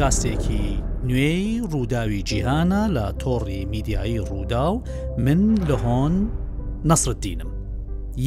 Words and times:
پۆدکاستێکی 0.00 0.64
نوێی 1.08 1.46
ڕووداوی 1.72 2.22
جیهانە 2.30 2.82
لە 2.96 3.04
تۆڕی 3.22 3.60
میدیایی 3.72 4.20
ڕوودا 4.28 4.64
و 4.72 4.82
من 5.24 5.40
لە 5.68 5.76
هۆن 5.84 6.14
نەسرت 6.90 7.18
دینم 7.24 7.48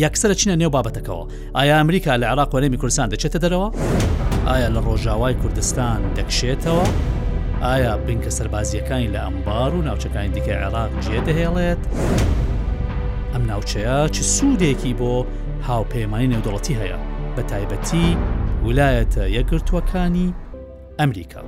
یەکسرە 0.04 0.36
چینە 0.40 0.55
نێو 0.62 0.72
بابەتەکەەوە 0.78 1.26
ئایا 1.58 1.76
ئەمریکا 1.78 2.12
لە 2.22 2.26
عراق 2.32 2.50
وەرەمی 2.55 2.78
کوردستان 2.82 3.09
دەچێتە 3.12 3.40
دەرەوە 3.46 3.70
ئایا 4.50 4.70
لە 4.76 4.80
ڕۆژاوای 4.88 5.36
کوردستان 5.41 6.00
دەکشێتەوە 6.18 6.86
ئایا 7.66 7.94
بنکە 8.05 8.30
سەربازیەکانی 8.38 9.10
لە 9.16 9.20
ئەمبار 9.26 9.71
و 9.76 9.82
ناوچەکانی 9.88 10.34
دیکە 10.35 10.54
عێراق 10.62 10.91
جێدەهێڵێت 11.05 11.82
ئەم 13.34 13.44
ناوچەیە 13.52 13.98
چ 14.13 14.18
سوودێکی 14.38 14.94
بۆ 14.99 15.13
هاوپەیمانی 15.68 16.30
نێودوڵەتی 16.34 16.76
هەیە 16.82 16.98
بە 17.35 17.41
تایبەتی 17.52 18.08
ویلایەتە 18.66 19.24
یەگرتوەکانی 19.38 20.30
ئەمریکا. 21.00 21.42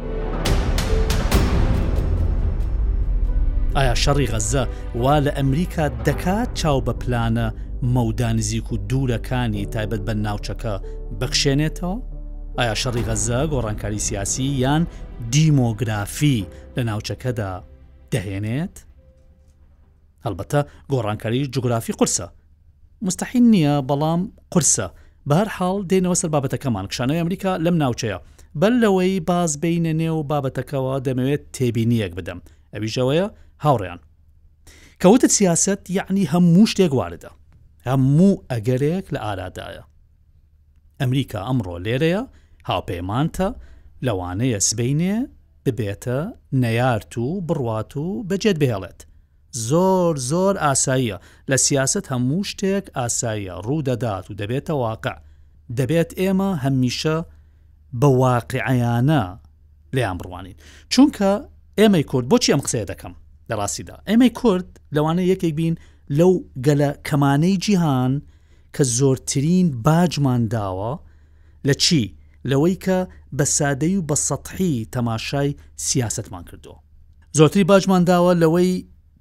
ئایا 3.78 3.94
شەڕی 4.04 4.28
غەزە 4.34 4.64
وا 5.02 5.20
لە 5.26 5.32
ئەمریکا 5.38 5.86
دەکات 6.08 6.50
چاو 6.54 6.82
بە 6.86 6.94
پلانە 7.04 7.54
مەودانزیک 7.96 8.72
و 8.74 8.78
دوورەکانی 8.90 9.66
تایبەت 9.68 10.02
بە 10.08 10.14
ناوچەکە 10.26 10.74
بخشێنێتەوە؟ 11.22 11.96
ئایا 12.60 12.76
شەڕی 12.82 13.06
غەزە 13.10 13.40
گۆڕانکاری 13.52 13.98
سیاسی 14.00 14.44
یان 14.44 14.88
دیمۆگرافی 15.32 16.46
لە 16.78 16.82
ناوچەکەدا 16.90 17.52
دەهێنێت؟ 18.12 18.76
هەلبەتە 20.26 20.60
گۆڕانکاری 20.92 21.48
جوگرافی 21.54 21.94
قرسە. 22.00 22.28
مستحین 23.02 23.52
نییە 23.52 23.82
بەڵام 23.90 24.22
قرسە 24.56 24.88
بە 25.28 25.36
هەر 25.40 25.48
حاڵ 25.58 25.78
دێنەوە 25.90 26.14
سەر 26.22 26.30
بابەتەکەمان 26.34 26.88
کشانەوەی 26.88 27.20
ئەمریکا 27.22 27.52
لەم 27.66 27.76
ناوچەیە 27.84 28.18
بەل 28.62 28.76
لەوەی 28.84 29.14
باز 29.30 29.52
بینە 29.64 29.92
نێو 30.02 30.18
بابەتەکەەوە 30.32 30.96
دەمەوێت 31.08 31.44
تێبینیەک 31.56 32.12
بدەم 32.20 32.40
ئەویژەوەیە 32.74 33.28
هاوڕێیان 33.64 34.02
کەوتە 35.02 35.28
سیاست 35.38 35.82
یعنی 35.98 36.24
هەموو 36.34 36.70
شتێک 36.72 36.92
واردە 37.00 37.32
هەموو 37.90 38.34
ئەگەرێک 38.52 39.06
لە 39.14 39.20
ئارادایە 39.26 39.84
ئەمریکا 41.00 41.40
ئەمڕۆ 41.48 41.76
لێرەیە 41.86 42.22
هاوپەیمانتە 42.70 43.48
لەوانەیە 44.06 44.60
سبینێ 44.70 45.16
ببێتە 45.64 46.20
نەیارت 46.64 47.12
و 47.24 47.28
بڕوات 47.48 47.92
و 47.98 48.06
بەجێت 48.30 48.58
بهێڵێت 48.62 49.00
زۆر 49.70 50.14
زۆر 50.32 50.54
ئاساییە 50.66 51.18
لە 51.50 51.58
سیاست 51.66 52.06
هەموو 52.12 52.48
شتێک 52.52 52.86
ئاساییە 52.98 53.56
ڕوودەدات 53.66 54.26
و 54.28 54.36
دەبێتە 54.40 54.74
واقع 54.86 55.16
دەبێت 55.80 56.12
ئێمە 56.22 56.50
هەمیشە 56.64 57.18
بە 58.02 58.06
واقعیانە 58.24 59.24
لێیان 59.96 60.18
بڕوانین 60.20 60.56
چونکە 60.94 61.32
ئێمەی 61.80 62.04
کورد 62.12 62.26
بۆچی 62.32 62.54
ئەم 62.54 62.62
قسێ 62.66 62.84
دەکەم 62.92 63.14
لە 63.50 63.56
ڕاستیدا 63.60 63.96
ئێمەی 64.10 64.32
کورد 64.40 64.70
لەوانە 64.96 65.22
یەکێک 65.32 65.54
بین 65.60 65.76
لەو 66.20 66.32
گەلە 66.66 66.90
کەمانەی 67.08 67.58
جیهان 67.66 68.14
کە 68.76 68.84
زۆرترین 69.00 69.68
باجمان 69.86 70.42
داوە 70.54 70.94
لە 71.68 71.74
چی 71.84 72.04
لەوەی 72.50 72.76
کە 72.86 72.98
بە 73.38 73.46
سادەی 73.58 73.96
و 74.00 74.06
بە 74.10 74.16
سەحی 74.28 74.88
تەماشای 74.96 75.50
سیاستمان 75.78 76.44
کردو. 76.50 76.74
زۆرتری 77.38 77.64
باجمان 77.72 78.04
داوە 78.10 78.32
لەوەی 78.42 78.74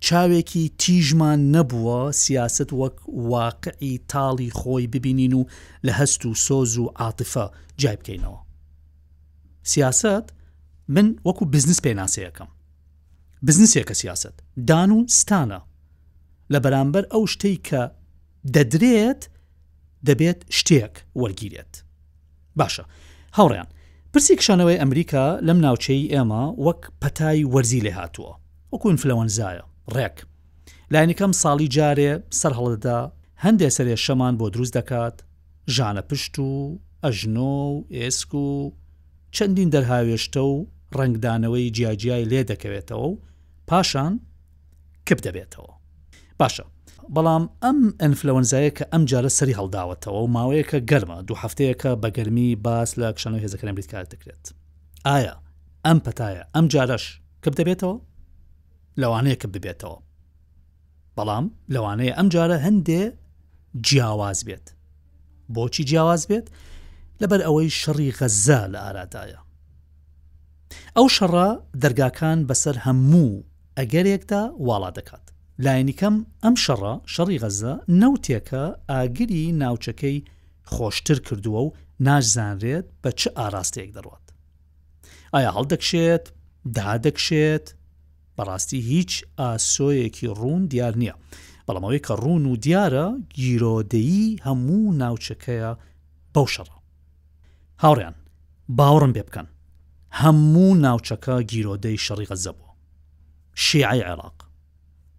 چاوێکی 0.06 0.64
تیژمان 0.80 1.38
نەبووە 1.56 1.98
سیاست 2.22 2.70
وەک 2.72 2.96
واقعی 3.32 4.00
تاڵی 4.12 4.50
خۆی 4.58 4.86
ببینین 4.94 5.32
و 5.32 5.42
لە 5.86 5.90
هەست 5.98 6.22
و 6.26 6.34
سۆز 6.46 6.78
و 6.78 6.92
عاتفە 7.00 7.48
جای 7.78 7.96
بکەینەوە. 7.96 8.43
سیاست 9.66 10.32
من 10.88 11.16
وەکو 11.26 11.44
بزنس 11.52 11.80
پێناسەیەەکەم 11.82 12.46
بزنسێکە 13.48 13.92
سیاست 13.94 14.42
دان 14.68 14.90
و 14.90 14.98
ستانە 15.20 15.60
لە 16.52 16.58
بەرامبەر 16.64 17.04
ئەو 17.12 17.24
شتەی 17.34 17.56
کە 17.68 17.82
دەدرێت 18.54 19.22
دەبێت 20.08 20.40
شتێک 20.58 20.94
وەرگیرێت 21.20 21.74
باشە 22.58 22.84
هاوڕیان 23.36 23.68
پرسی 24.12 24.36
کشانەوەی 24.38 24.80
ئەمریکا 24.82 25.26
لەم 25.46 25.58
ناوچەی 25.64 26.10
ئێمە 26.14 26.42
وەک 26.66 26.80
پەتای 27.02 27.40
وەرزی 27.54 27.80
لێ 27.86 27.92
هاتووە 28.00 28.34
وەکو 28.72 28.86
ئینفلەوەنزایە 28.90 29.64
ڕێک 29.96 30.16
لایەنەکەم 30.92 31.32
ساڵی 31.42 31.68
جارێ 31.76 32.12
سەر 32.40 32.52
هەڵدا 32.60 33.00
هەندێک 33.44 33.72
سەرێ 33.76 33.94
شەمان 34.04 34.34
بۆ 34.40 34.46
دروست 34.54 34.72
دەکات 34.78 35.16
ژانە 35.74 36.02
پشت 36.08 36.34
و 36.38 36.52
ئەژنۆ 37.04 37.54
و 37.70 37.84
ئێسک 37.94 38.32
و 38.34 38.48
چەندین 39.38 39.68
دەرهاوێشتە 39.74 40.40
و 40.52 40.66
ڕنگدانەوەی 40.98 41.70
جیاجیای 41.76 42.24
لێ 42.30 42.40
دەکەوێتەوە 42.50 43.06
و 43.10 43.18
پاشان 43.68 44.12
کپ 45.08 45.18
دەبێتەوە 45.26 45.72
باشە 46.40 46.66
بەڵام 47.14 47.44
ئەم 47.64 47.78
ئەنفلەوەنزایە 48.02 48.70
کە 48.78 48.84
ئەم 48.92 49.02
جارە 49.10 49.30
سەری 49.38 49.54
هەڵداوەتەوە 49.60 50.18
و 50.24 50.30
ماوەیەکە 50.36 50.78
گەرمە 50.90 51.18
دوو 51.26 51.36
هەفتەیەەکە 51.42 51.90
بە 52.02 52.08
گەرمی 52.16 52.48
باس 52.66 52.90
لە 53.00 53.06
کشانەوە 53.16 53.42
هێزەکە 53.44 53.64
ئەمریکار 53.68 54.04
دەکرێت 54.12 54.44
ئایا 55.06 55.34
ئەم 55.86 55.98
پەتایە 56.04 56.42
ئەم 56.54 56.66
جارەش 56.74 57.04
کپ 57.42 57.54
دەبێتەوە 57.60 57.96
لەوانەیە 59.00 59.36
کە 59.42 59.48
ببێتەوە 59.54 59.98
بەڵام 61.16 61.46
لەوانەیە 61.74 62.14
ئەم 62.18 62.28
جارە 62.34 62.56
هەندێ 62.66 63.02
جیاواز 63.86 64.38
بێت 64.48 64.66
بۆچی 65.54 65.82
جیاواز 65.90 66.22
بێت 66.30 66.46
لەبەر 67.24 67.40
ئەوەی 67.46 67.70
شەڕی 67.80 68.10
غەزا 68.18 68.60
لە 68.72 68.78
ئارادایە 68.84 69.40
ئەو 70.96 71.06
شەڕە 71.16 71.48
دەرگاکان 71.82 72.38
بەسەر 72.48 72.76
هەموو 72.86 73.32
ئەگەرێکدا 73.78 74.42
واڵا 74.66 74.90
دەکات 74.98 75.26
لایەنیکەم 75.64 76.16
ئەم 76.44 76.54
شەڕە 76.64 76.94
شەڕی 77.14 77.40
غەزە 77.42 77.74
نەوتێکە 78.00 78.64
ئاگری 78.90 79.44
ناوچەکەی 79.60 80.16
خۆشتر 80.72 81.18
کردووە 81.26 81.60
و 81.66 81.72
ناژزانرێت 82.06 82.86
بە 83.02 83.10
چه 83.20 83.28
ئاراستەیەک 83.38 83.90
دەڕات 83.96 84.26
ئایا 85.34 85.50
هەڵدەکشێت 85.56 86.24
دادەکشێت 86.78 87.66
بەڕاستی 88.36 88.80
هیچ 88.92 89.12
ئاسۆیەکی 89.40 90.26
ڕوون 90.38 90.62
دیار 90.72 90.94
نییە 91.02 91.14
بەڵامەوەی 91.66 92.04
کە 92.06 92.12
ڕوون 92.22 92.42
و 92.46 92.56
دیارە 92.64 93.06
گیرۆدەیی 93.40 94.30
هەموو 94.46 94.92
ناوچەکەیە 95.00 95.72
بەو 96.34 96.48
شەڕە 96.54 96.76
هاوڕیان 97.82 98.14
باوڕم 98.78 99.12
پێ 99.16 99.22
بکەن 99.28 99.46
هەموو 100.20 100.74
ناوچەکە 100.84 101.34
گیرۆدەی 101.50 101.98
شەڕیقە 102.04 102.34
زەبوو 102.44 102.70
شیعی 103.54 104.02
عێراق 104.04 104.48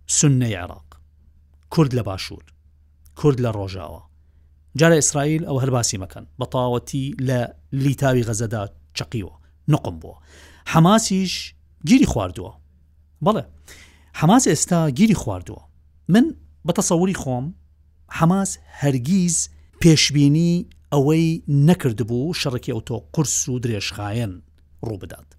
سنەی 0.08 0.56
عێراق 0.62 0.86
کورد 1.70 1.96
لە 1.98 2.02
باشوور 2.04 2.44
کورد 3.16 3.38
لە 3.46 3.50
ڕۆژاوە 3.58 4.02
جارە 4.80 4.96
ئیسرائیل 4.98 5.44
ئەو 5.46 5.58
هەرباسی 5.62 5.98
مەکەن 6.04 6.26
بەتاوەتی 6.40 7.16
لە 7.28 7.40
لیتاوی 7.74 8.24
غەزەدا 8.28 8.70
چقیوە 8.98 9.34
نقم 9.68 10.00
بووە 10.00 10.16
حماسیش 10.68 11.56
گیری 11.88 12.06
خواردووە 12.06 12.54
بەڵێ 13.26 13.44
حماس 14.16 14.48
ئێستا 14.48 14.92
گیری 14.92 15.16
خواردووە 15.16 15.62
من 16.10 16.26
بەتەسەوری 16.68 17.18
خۆم 17.24 17.46
حماس 18.20 18.52
هەرگیز 18.82 19.38
پێشببینی 19.84 20.66
ئەوەی 20.96 21.30
نەکردبوو 21.70 22.26
شەڕکی 22.42 22.74
ئەوتۆ 22.74 22.98
قرس 23.14 23.38
و 23.54 23.62
درێژخایەن 23.66 24.34
ڕوو 24.86 25.00
بدات. 25.04 25.30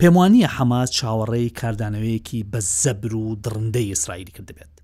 پێموانیە 0.00 0.48
حەماس 0.56 0.88
چاوەڕێی 0.98 1.54
کاردانەوەیەکی 1.60 2.40
بە 2.52 2.60
زەبر 2.82 3.12
و 3.22 3.36
درندەی 3.44 3.90
ئیسرائیلی 3.94 4.34
کردبێت. 4.36 4.74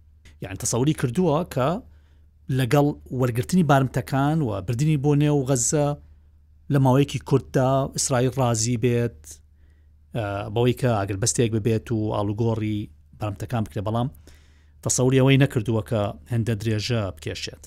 یان 0.45 0.57
تەسەوری 0.63 0.95
کردووە 1.01 1.39
کە 1.55 1.69
لەگەڵ 2.59 2.87
وەرگرتنی 3.21 3.65
بارمتەکان 3.71 4.39
و 4.47 4.51
بردننی 4.67 5.01
بۆ 5.05 5.13
نێو 5.23 5.39
غەزە 5.49 5.87
لە 6.73 6.79
ماوەیەکی 6.85 7.19
کورتدا 7.29 7.71
ئیسرائیل 7.97 8.31
ڕازی 8.39 8.77
بێت 8.85 9.21
بەوەی 10.55 10.75
کە 10.81 10.89
ئاگەر 10.99 11.19
بەستێک 11.23 11.51
ببێت 11.57 11.87
و 11.97 11.99
ئالوگۆڕی 12.17 12.77
بارمتەکان 13.21 13.63
بکرێ 13.67 13.83
بەڵام 13.87 14.09
تەسەوری 14.85 15.21
ئەوەی 15.21 15.39
نەکردووە 15.45 15.83
کە 15.91 16.03
هەندە 16.33 16.55
درێژە 16.61 17.03
بکێشێت. 17.17 17.65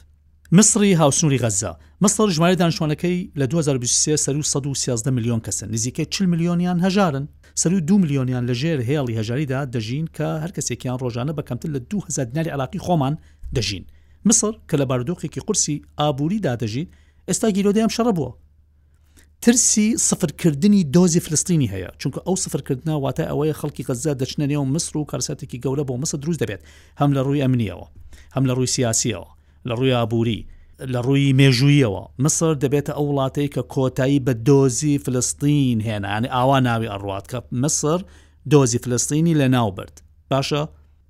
مصری 0.51 0.93
هاوسنووری 0.95 1.37
غەزا 1.43 1.71
مەسڵ 2.05 2.29
ژمارە 2.35 2.55
دانیشتوانەکەی 2.61 3.17
لە 3.39 3.43
2023 3.43 4.15
سەر 4.23 4.35
و 4.37 4.41
113 4.41 5.11
میلیۆن 5.11 5.41
کەسە 5.47 5.63
نزیکە 5.73 6.01
40 6.09 6.25
میلیۆنیان 6.33 6.79
هەژارن 6.87 7.25
سەر 7.61 7.73
و 7.75 7.79
دو 7.79 7.97
میلیۆنیان 8.03 8.45
لەژێر 8.49 8.79
هێڵی 8.89 9.17
هەژاریدا 9.19 9.61
دەژین 9.75 10.05
کە 10.17 10.27
هەر 10.41 10.51
کەسێکیان 10.57 10.97
ڕۆژانە 11.01 11.33
بەکەمتر 11.37 11.69
لە 11.75 11.79
2000 11.89 12.23
دیناری 12.25 12.49
عراقی 12.55 12.79
خۆمان 12.85 13.13
دەژین 13.57 13.83
مصر 14.25 14.51
کە 14.69 14.75
لە 14.75 14.81
باردۆخێکی 14.89 15.39
قورسی 15.47 15.81
ئابووریدا 15.99 16.53
دەژین 16.61 16.87
ئێستا 17.31 17.47
گیرۆدەیان 17.57 17.91
شەڕە 17.97 18.13
بووە 18.17 18.31
ترسی 19.41 19.97
سفرکردنی 20.09 20.83
دۆزی 20.95 21.19
فلستینی 21.25 21.67
هەیە 21.73 21.91
چونکە 22.01 22.19
ئەو 22.27 22.35
سفرکردنا 22.45 22.95
واتە 23.05 23.23
ئەوەیە 23.31 23.55
خەڵکی 23.59 23.83
قەزە 23.87 24.13
دەچنە 24.21 24.45
نێو 24.51 24.63
مسر 24.75 24.93
و 24.97 25.05
کارساتێکی 25.11 25.59
گەورە 25.65 25.83
بۆ 25.89 25.93
مسە 26.03 26.17
دروست 26.23 26.41
دەبێت 26.43 26.61
هەم 27.01 27.09
لە 27.15 27.21
ڕووی 27.25 27.43
ئەمنیەوە 27.45 27.87
هەم 28.35 28.43
لە 28.49 28.53
ڕووی 28.57 28.71
سیاسیەوە 28.77 29.36
لە 29.69 29.75
ڕووی 29.79 29.91
ئابووری 29.99 30.39
لە 30.93 30.97
ڕووی 31.05 31.33
مێژوویەوە 31.39 32.03
مسر 32.25 32.53
دەبێتە 32.63 32.91
ئەو 32.97 33.05
وڵاتەی 33.11 33.47
کە 33.55 33.61
کۆتایی 33.73 34.19
بە 34.25 34.33
دۆزی 34.47 34.99
فلستین 35.05 35.77
هێنانی 35.87 36.29
ئاوا 36.35 36.57
ناوی 36.67 36.89
ئەڕوات 36.93 37.25
کە 37.31 37.39
مسر 37.63 37.99
دۆزی 38.51 38.77
فلستینی 38.83 39.35
لە 39.39 39.47
ناوبرد 39.55 39.95
باشە 40.33 40.63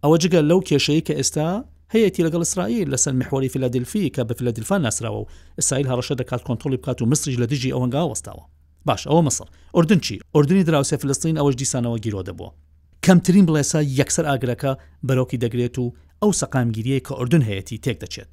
ئەوە 0.03 0.17
جگە 0.23 0.39
لەو 0.49 0.59
کێشەیە 0.69 1.03
کە 1.07 1.13
ئێستا 1.19 1.49
هەیەی 1.93 2.23
لەگەڵ 2.27 2.41
ئسرائیل 2.47 2.87
لەسەر 2.93 3.13
محوەری 3.21 3.49
فلادلفی 3.53 4.11
کە 4.15 4.21
بە 4.29 4.33
فلادلفان 4.39 4.81
ناسراوە 4.87 5.19
و 5.21 5.27
ئسرائیل 5.59 5.87
هەڕەشە 5.91 6.11
دەکات 6.21 6.41
کۆنتۆلی 6.47 6.77
بکات 6.81 6.97
و 7.01 7.05
مسریش 7.11 7.35
لە 7.41 7.45
دژی 7.51 7.73
ئەوەنگا 7.75 8.03
وەستاوە 8.11 8.43
باش 8.87 9.01
ئەوە 9.09 9.21
مەسر 9.27 9.47
ئردن 9.77 9.99
چی 9.99 10.19
ئردنی 10.35 10.63
دراوسێ 10.69 10.95
فلستین 11.01 11.35
ئەوەش 11.39 11.55
دیسانەوە 11.61 11.97
گیرۆ 12.05 12.21
دەبووە 12.29 12.51
کەمترین 13.05 13.45
بڵێسا 13.47 13.79
یەکسەر 14.01 14.25
ئاگرەکە 14.31 14.71
بەرەوکی 15.07 15.37
دەگرێت 15.43 15.75
و 15.79 15.87
ئەو 16.23 16.31
سەقامگیریەیە 16.41 17.01
کە 17.07 17.13
ئردن 17.19 17.41
هەیەی 17.49 17.79
تێک 17.85 17.97
دەچێت 18.03 18.31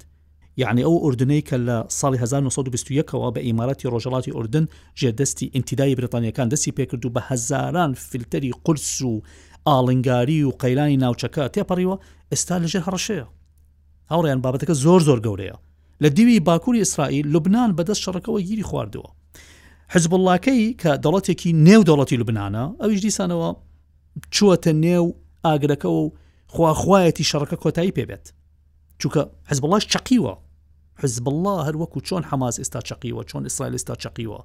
یعنی 0.57 0.83
ئەو 0.85 0.99
ئوردنەی 1.05 1.41
کە 1.49 1.53
لە 1.67 1.77
ساڵی 1.99 2.17
1920ەوە 2.17 3.33
بە 3.35 3.37
ئیماراتی 3.47 3.87
ڕۆژەڵاتی 3.93 4.35
ئوردن 4.35 4.65
ژێدەستی 4.99 5.49
ئینتیدای 5.53 5.95
بریتانیەکان 5.95 6.49
دەستی 6.53 6.71
پێکرد 6.79 7.05
و 7.05 7.09
بە 7.15 7.21
هزاران 7.27 7.93
فیلتەری 7.93 8.51
قرس 8.65 9.01
و 9.01 9.21
ئاڵنگاری 9.69 10.43
و 10.43 10.51
قەیلانی 10.61 10.99
ناوچەکە 11.03 11.43
تێپەڕیوە 11.57 11.95
ئێستا 12.33 12.59
لەژێر 12.63 12.81
هەڕەشەیە 12.87 13.25
هاوڕیان 14.11 14.41
بابەتەکە 14.41 14.71
زۆر 14.73 15.01
زۆر 15.07 15.19
گەورەیە 15.25 15.55
لە 16.03 16.07
دیوی 16.15 16.39
باکووری 16.39 16.79
ئیسرائیل 16.79 17.27
لوبناان 17.33 17.71
بەدەست 17.77 18.01
شەڕەکەەوە 18.05 18.41
گیری 18.47 18.63
خواردەوە 18.69 19.09
حزبڵاکەی 19.93 20.75
کە 20.81 20.91
دەڵەتێکی 21.05 21.51
نێو 21.67 21.81
دەڵەتی 21.89 22.17
لوبناانە 22.19 22.63
ئەویش 22.81 22.99
دیسانەوە 23.05 23.49
چوەتە 24.35 24.71
نێو 24.85 25.07
ئاگرەکە 25.45 25.89
و 25.97 26.11
خواخوایەتی 26.53 27.23
شەڕەکە 27.29 27.57
کۆتایی 27.63 27.95
پێبێت 27.97 28.25
چونکە 29.01 29.21
حزبڵاش 29.49 29.85
چقیوە 29.93 30.37
حزبله 31.03 31.55
هەر 31.67 31.75
وەکو 31.81 31.99
چۆن 32.07 32.23
حماز 32.31 32.55
ئێستا 32.59 32.79
چقیوە 32.89 33.23
چۆن 33.31 33.43
ئیسرائیل 33.47 33.75
ئێستا 33.77 33.95
چقیوە 34.05 34.39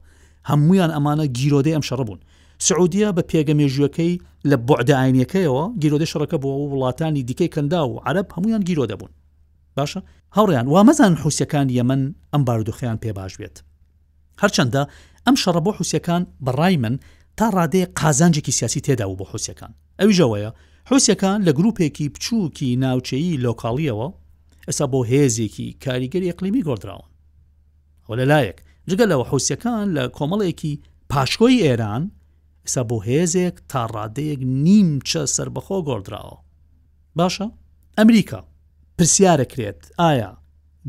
هەمویان 0.50 0.91
ئەمانە 0.97 1.26
گیرۆدەی 1.38 1.76
ئەم 1.76 1.82
شەڕ 1.88 2.00
بوون 2.08 2.20
سعودیا 2.69 3.11
بە 3.17 3.23
پێگەمێژوەکەی 3.32 4.14
لە 4.50 4.56
بۆعدداینەکەیەوە 4.69 5.64
گیرۆدەی 5.82 6.11
شەڕەکە 6.12 6.37
بووە 6.43 6.56
و 6.58 6.67
وڵاتانی 6.73 7.23
دیکەی 7.29 7.50
کەندا 7.55 7.81
و 7.88 8.00
عرب 8.08 8.26
هەمویان 8.37 8.62
گیرۆ 8.69 8.85
دەبوون 8.91 9.12
باشە 9.76 10.00
هەوڕیان 10.37 10.67
وا 10.73 10.82
مەزان 10.88 11.14
حوسەکان 11.23 11.67
یەمن 11.79 12.02
ئەم 12.32 12.43
بارودۆخیان 12.49 12.99
پێ 13.02 13.12
باش 13.19 13.35
بێت 13.41 13.56
هەرچەندە 14.43 14.82
ئەم 15.26 15.37
شەڕە 15.43 15.61
بۆ 15.67 15.70
حوسەکان 15.79 16.23
بەڕای 16.47 16.76
من 16.85 16.99
تا 17.37 17.47
ڕادێ 17.56 17.82
قازانجێکی 18.00 18.50
سیاسی 18.58 18.81
تێدا 18.87 19.05
و 19.08 19.17
بۆ 19.20 19.25
حوسەکان 19.32 19.73
ئەویژەوەیە 20.00 20.50
حوسەکان 20.91 21.38
لە 21.49 21.52
گرروپێکی 21.58 22.06
بچووکی 22.14 22.76
ناوچەیی 22.85 23.41
لۆکاڵیەوە 23.44 24.08
ئەسا 24.71 24.87
بۆ 24.95 25.01
هێزێکی 25.13 25.69
کاریگەری 25.85 26.31
ئەقلیمی 26.31 26.67
گۆدراون 26.69 27.09
ئەو 28.07 28.13
لەلایەک 28.21 28.59
جگە 28.91 29.05
لەوە 29.11 29.25
حوسەکان 29.31 29.87
لە 29.97 30.05
کۆمەڵێکی 30.19 30.75
پاشکۆی 31.11 31.63
ئێران 31.67 32.03
ئسا 32.67 32.83
بۆ 32.91 32.97
هێزێک 33.09 33.57
تا 33.71 33.83
ڕادەیەک 33.95 34.41
نیمچە 34.67 35.23
سربەخۆ 35.35 35.77
گۆدراوە 35.89 36.37
باشە 37.19 37.47
ئەمریکا 37.99 38.41
پرسیارەکرێت 38.97 39.81
ئایا 40.01 40.31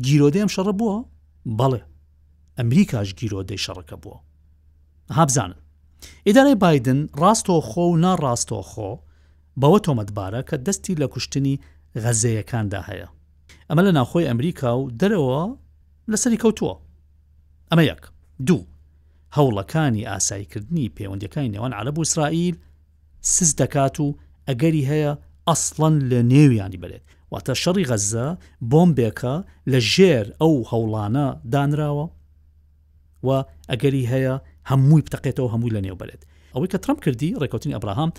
گیرۆدەم 0.06 0.48
شەڕە 0.54 0.72
بووە 0.80 0.98
بەڵێ 1.58 1.82
ئەمریکاش 2.58 3.08
گیرۆدەی 3.20 3.62
شەڕەکە 3.64 3.96
بووە 4.02 4.18
هابزانن 5.18 5.58
ئیدارای 6.26 6.56
بادن 6.64 6.98
ڕاستۆخۆ 7.22 7.82
و 7.88 7.96
ناڕاستۆخۆ 8.04 8.90
بەوە 9.60 9.78
تۆمەتبارە 9.86 10.40
کە 10.48 10.56
دەستی 10.66 10.94
لە 11.00 11.06
کوشتنی 11.12 11.54
غەزەیەکاندا 12.02 12.80
هەیە 12.90 13.08
ئەمە 13.70 13.82
لە 13.88 13.92
ناخۆی 13.98 14.26
ئەمریکا 14.30 14.70
و 14.78 14.82
دەرەوە 15.00 15.40
لەسەری 16.12 16.38
کەوتووە 16.42 16.74
ئەمە 17.70 17.82
یەک 17.90 18.02
دوو 18.46 18.62
هەوڵەکانی 19.36 20.08
ئاساییکردنی 20.10 20.92
پەیوەندەکانی 20.96 21.52
نێوان 21.54 21.72
عرب 21.78 21.98
و 21.98 22.04
اسرائیل 22.06 22.56
سز 23.32 23.50
دەکات 23.62 23.96
و 24.00 24.08
ئەگەری 24.48 24.84
هەیە 24.90 25.12
ئەسڵەن 25.48 25.94
لە 26.10 26.20
نێویانی 26.32 26.80
بلێت 26.82 27.04
واتە 27.32 27.52
شەڕی 27.62 27.88
غەزە 27.90 28.28
بۆمبێکە 28.70 29.34
لە 29.72 29.78
ژێر 29.92 30.26
ئەو 30.40 30.54
هەوڵانە 30.70 31.26
دانراوە 31.52 32.06
و 33.26 33.28
ئەگەری 33.70 34.04
هەیە 34.12 34.34
هەمووی 34.70 35.04
بتەقێتەوە 35.06 35.52
هەمووی 35.54 35.74
لە 35.76 35.80
نێو 35.86 35.96
بلێت 36.02 36.22
ئەوەی 36.54 36.70
کە 36.72 36.78
ترمپ 36.84 37.00
کردی 37.04 37.36
ڕێکوتنی 37.42 37.74
ئەبراهام 37.76 38.10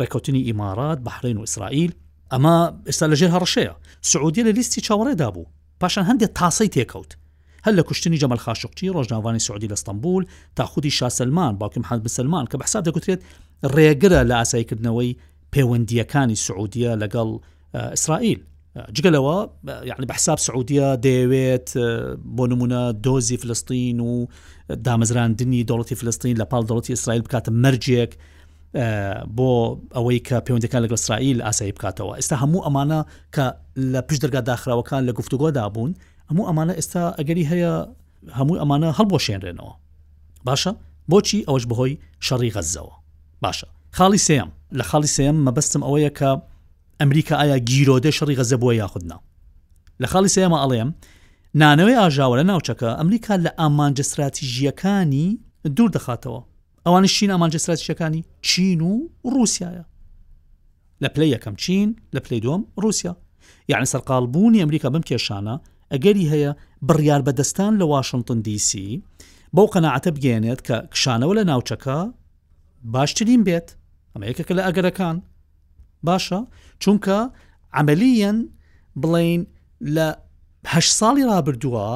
ڕێکوتنی 0.00 0.46
ئیمارات 0.48 0.98
بەحرین 1.06 1.36
و 1.38 1.42
اسرائیل 1.48 1.92
ئەمە 2.32 2.56
ئێستا 2.88 3.06
لەژێر 3.12 3.30
هەڕشەیە 3.36 3.72
سعودی 4.10 4.44
لە 4.46 4.52
لیستی 4.58 4.80
چاوەڕێدا 4.86 5.28
بوو 5.34 5.46
پاشان 5.80 6.04
هەندێک 6.10 6.30
تاسەی 6.40 6.68
تێکەوت 6.76 7.10
هەل 7.66 7.74
لە 7.78 7.82
کوشتنی 7.88 8.18
جەمەل 8.22 8.38
خاشقچی 8.44 8.92
ڕۆژناوانی 8.96 9.38
سعودی 9.46 9.68
لە 9.68 9.74
ئەستەمبول 9.76 10.22
تا 10.56 10.64
خودی 10.72 10.90
شاسەلمان 10.98 11.52
باوکم 11.60 11.82
حەد 11.90 12.00
بسلمان 12.06 12.44
کە 12.50 12.56
بەحساب 12.60 12.82
دەگوترێت 12.88 13.20
ڕێگرە 13.74 14.20
لە 14.30 14.34
ئاسایکردنەوەی 14.40 15.12
پەیوەندیەکانی 15.54 16.36
سعودیە 16.46 16.92
لەگەڵ 17.02 17.28
ئیسرائیل 17.94 18.40
جگەلەوە 18.96 19.38
یعنی 19.90 20.06
بەحساب 20.12 20.38
سعودیا 20.46 20.88
دەیەوێت 21.04 21.68
بۆ 22.36 22.44
نمونە 22.50 22.82
دۆزی 23.06 23.36
فلستین 23.42 23.98
و 24.10 24.26
دامەزراندنی 24.86 25.66
دەوڵەتی 25.68 25.94
فلستین 26.00 26.36
لە 26.42 26.46
پاڵ 26.50 26.62
دەوڵەتی 26.68 26.90
ئیسرائیل 26.96 27.22
بکاتە 27.26 27.50
مەرجێک 27.62 28.12
بۆ 29.36 29.80
ئەوەی 29.96 30.18
کە 30.28 30.38
پەیوەندەکان 30.46 30.82
لەگە 30.88 30.92
اسرائیل 30.94 31.42
ئاسایی 31.42 31.72
بکاتەوە 31.72 32.14
ئێستا 32.20 32.36
هەموو 32.42 32.62
ئەمانە 32.66 33.00
کە 33.36 33.46
لە 33.92 34.00
پشت 34.02 34.22
دەرگا 34.26 34.40
داخراوەکان 34.40 35.04
لە 35.08 35.12
گفتوگۆدا 35.12 35.68
بوون 35.74 35.94
هەموو 36.30 36.46
ئەمانە 36.48 36.72
ئێستا 36.76 37.14
ئەگەری 37.18 37.44
هەیە 37.50 37.72
هەموو 38.38 38.56
ئەمانە 38.62 38.88
هەڵبۆشێنرێنەوە 38.98 39.72
باشە 40.46 40.72
بۆچی 41.10 41.44
ئەوەش 41.48 41.64
بەهۆی 41.70 41.94
شەڕی 42.26 42.50
غەزەوە 42.56 42.94
باشە 43.44 43.66
خاڵی 43.98 44.18
سم 44.26 44.48
لە 44.78 44.84
خاڵی 44.90 45.10
سم 45.16 45.36
مەبەستم 45.46 45.82
ئەوەیە 45.86 46.10
کە 46.18 46.30
ئەمریکا 47.00 47.34
ئایا 47.40 47.58
گیرۆدە 47.68 48.10
شەڕی 48.18 48.36
غەزە 48.38 48.56
بووە 48.60 48.74
یاخودنا 48.74 49.18
لە 50.02 50.06
خاڵی 50.12 50.30
سێمە 50.36 50.58
ئەڵێم 50.62 50.90
نانەوەی 51.60 51.98
ئاژاوە 52.00 52.36
لە 52.40 52.44
ناوچەکە 52.50 52.88
ئەمریکا 53.00 53.34
لە 53.44 53.50
ئامانجە 53.60 54.00
استراتیژیەکانی 54.06 55.26
دوور 55.76 55.90
دەخاتەوە 55.96 56.42
ئەوانە 56.86 57.04
شین 57.16 57.30
ئامانجەستراتیشەکانی 57.34 58.22
چین 58.48 58.80
و 58.90 59.08
رووسایە 59.32 59.84
لە 61.04 61.08
پلی 61.14 61.28
یەکەم 61.36 61.54
چین 61.64 61.88
لە 62.16 62.18
پلی 62.20 62.40
دۆم 62.44 62.62
رووسیا 62.82 63.16
یعنی 63.68 63.86
سەرقالبوونی 63.92 64.60
ئەمریکا 64.64 64.88
بم 64.94 65.00
کێشانە 65.10 65.56
ئەگەری 65.94 66.30
هەیە 66.32 66.52
بڕیار 66.88 67.20
بەدەستان 67.26 67.72
لە 67.80 67.84
واشنگتن 67.94 68.38
دیسی 68.46 69.02
بەو 69.56 69.66
قەنەعاتە 69.74 70.10
بگەێنێت 70.16 70.60
کە 70.66 70.76
کشانەوە 70.92 71.34
لە 71.38 71.42
ناوچەکە 71.50 71.98
باشترین 72.92 73.42
بێت 73.46 73.68
ئەمە 74.14 74.24
یەکەکە 74.30 74.52
لە 74.58 74.62
ئەگەرەکان 74.68 75.16
باشە 76.06 76.40
چونکە 76.82 77.18
ئەمەلیەن 77.76 78.38
بڵین 79.02 79.40
لە 79.96 80.06
هە 80.72 80.80
ساڵی 80.98 81.24
رابرردووە 81.30 81.90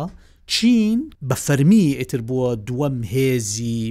چین 0.53 0.99
بە 1.29 1.35
فەرمی 1.47 1.85
ئیتر 1.99 2.21
بووە 2.29 2.49
دووەم 2.69 2.97
هێزی 3.13 3.83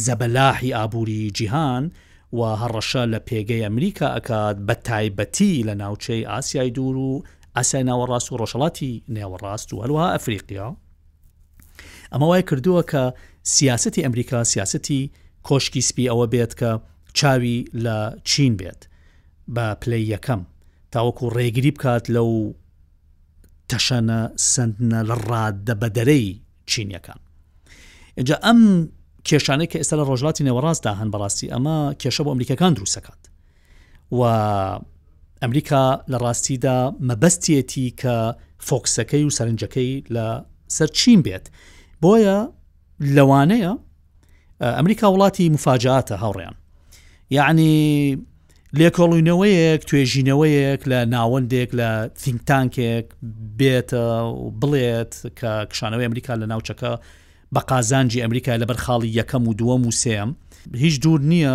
زەبەلاحی 0.00 0.72
ئابووری 0.76 1.22
جیهان 1.36 1.84
و 2.32 2.38
هەڕەشە 2.62 3.02
لە 3.12 3.18
پێگەی 3.28 3.64
ئەمریکا 3.68 4.06
ئەکات 4.16 4.56
بە 4.66 4.74
تایبەتی 4.88 5.64
لە 5.68 5.74
ناوچەی 5.82 6.24
ئاسیای 6.30 6.70
دوور 6.76 6.96
و 6.96 7.24
ئەسای 7.56 7.84
ناوەڕاست 7.90 8.28
و 8.32 8.38
ڕۆژەڵاتی 8.40 9.02
نێوەڕاست 9.14 9.68
و 9.72 9.82
هەروها 9.82 10.08
ئەفریقیا 10.14 10.68
ئەمە 12.12 12.22
وای 12.30 12.42
کردووە 12.48 12.82
کە 12.90 13.02
سیاستی 13.42 14.02
ئەمریکا 14.04 14.44
سیاستی 14.44 15.10
کۆشکی 15.46 15.80
سپی 15.88 16.10
ئەوە 16.10 16.26
بێت 16.32 16.52
کە 16.60 16.70
چاوی 17.18 17.64
لە 17.84 17.96
چین 18.24 18.56
بێت 18.56 18.82
بە 19.54 19.66
پلی 19.80 20.14
یەکەم 20.16 20.40
تاوەکو 20.92 21.24
ڕێگری 21.36 21.70
بکات 21.76 22.04
لەو 22.14 22.54
تەشەنە 23.70 24.20
سندنە 24.52 25.00
لە 25.08 25.14
ڕاددە 25.28 25.74
بەدەرەی 25.80 26.28
چینیەکان. 26.70 27.20
اینجا 28.16 28.36
ئەم 28.44 28.60
کێشانەی 29.28 29.66
کە 29.70 29.76
ئێستا 29.78 29.96
لە 30.00 30.04
ڕۆژڵاتی 30.08 30.44
نێوەڕاستدا 30.46 30.92
هەن 31.00 31.08
بەڕاستی 31.14 31.48
ئەمە 31.52 31.78
کێشە 32.00 32.20
بۆ 32.24 32.30
ئەمریکەکان 32.32 32.72
دروستەکات 32.76 33.22
و 34.12 34.22
ئەمریکا 35.42 35.86
لە 36.12 36.16
ڕاستیدا 36.24 36.78
مەبەستیەتی 37.08 37.86
کە 38.00 38.16
فۆکسەکەی 38.68 39.24
و 39.26 39.30
سەرنجەکەی 39.36 39.92
لە 40.14 40.26
سەر 40.76 40.88
چین 40.98 41.20
بێت 41.26 41.46
بۆیە 42.02 42.38
لەوانەیە 43.16 43.72
ئەمریکا 44.76 45.06
وڵاتی 45.12 45.50
مفاجاتە 45.56 46.14
هاوڕێیان 46.22 46.56
یعنی 47.30 47.72
لێکۆڵینەوەیەک 48.78 49.82
توێژینەوەیەک 49.88 50.82
لە 50.90 50.98
ناوەندێک 51.14 51.70
لە 51.80 51.90
تینگتانکێک 52.22 53.06
بێتە 53.58 54.04
بڵێت 54.60 55.12
کە 55.38 55.50
کشانەوەی 55.70 56.04
ئەمریکا 56.08 56.34
لە 56.42 56.46
ناوچەکە 56.52 56.92
بە 57.56 57.60
قازانجی 57.70 58.20
ئەمریکای 58.22 58.58
لەبەر 58.62 58.76
خاڵی 58.84 59.10
یەکەم 59.20 59.48
و 59.48 59.52
دووەم 59.54 59.86
و 59.86 59.90
سێم 59.90 60.30
هیچ 60.76 61.00
دوور 61.02 61.20
نییە 61.32 61.54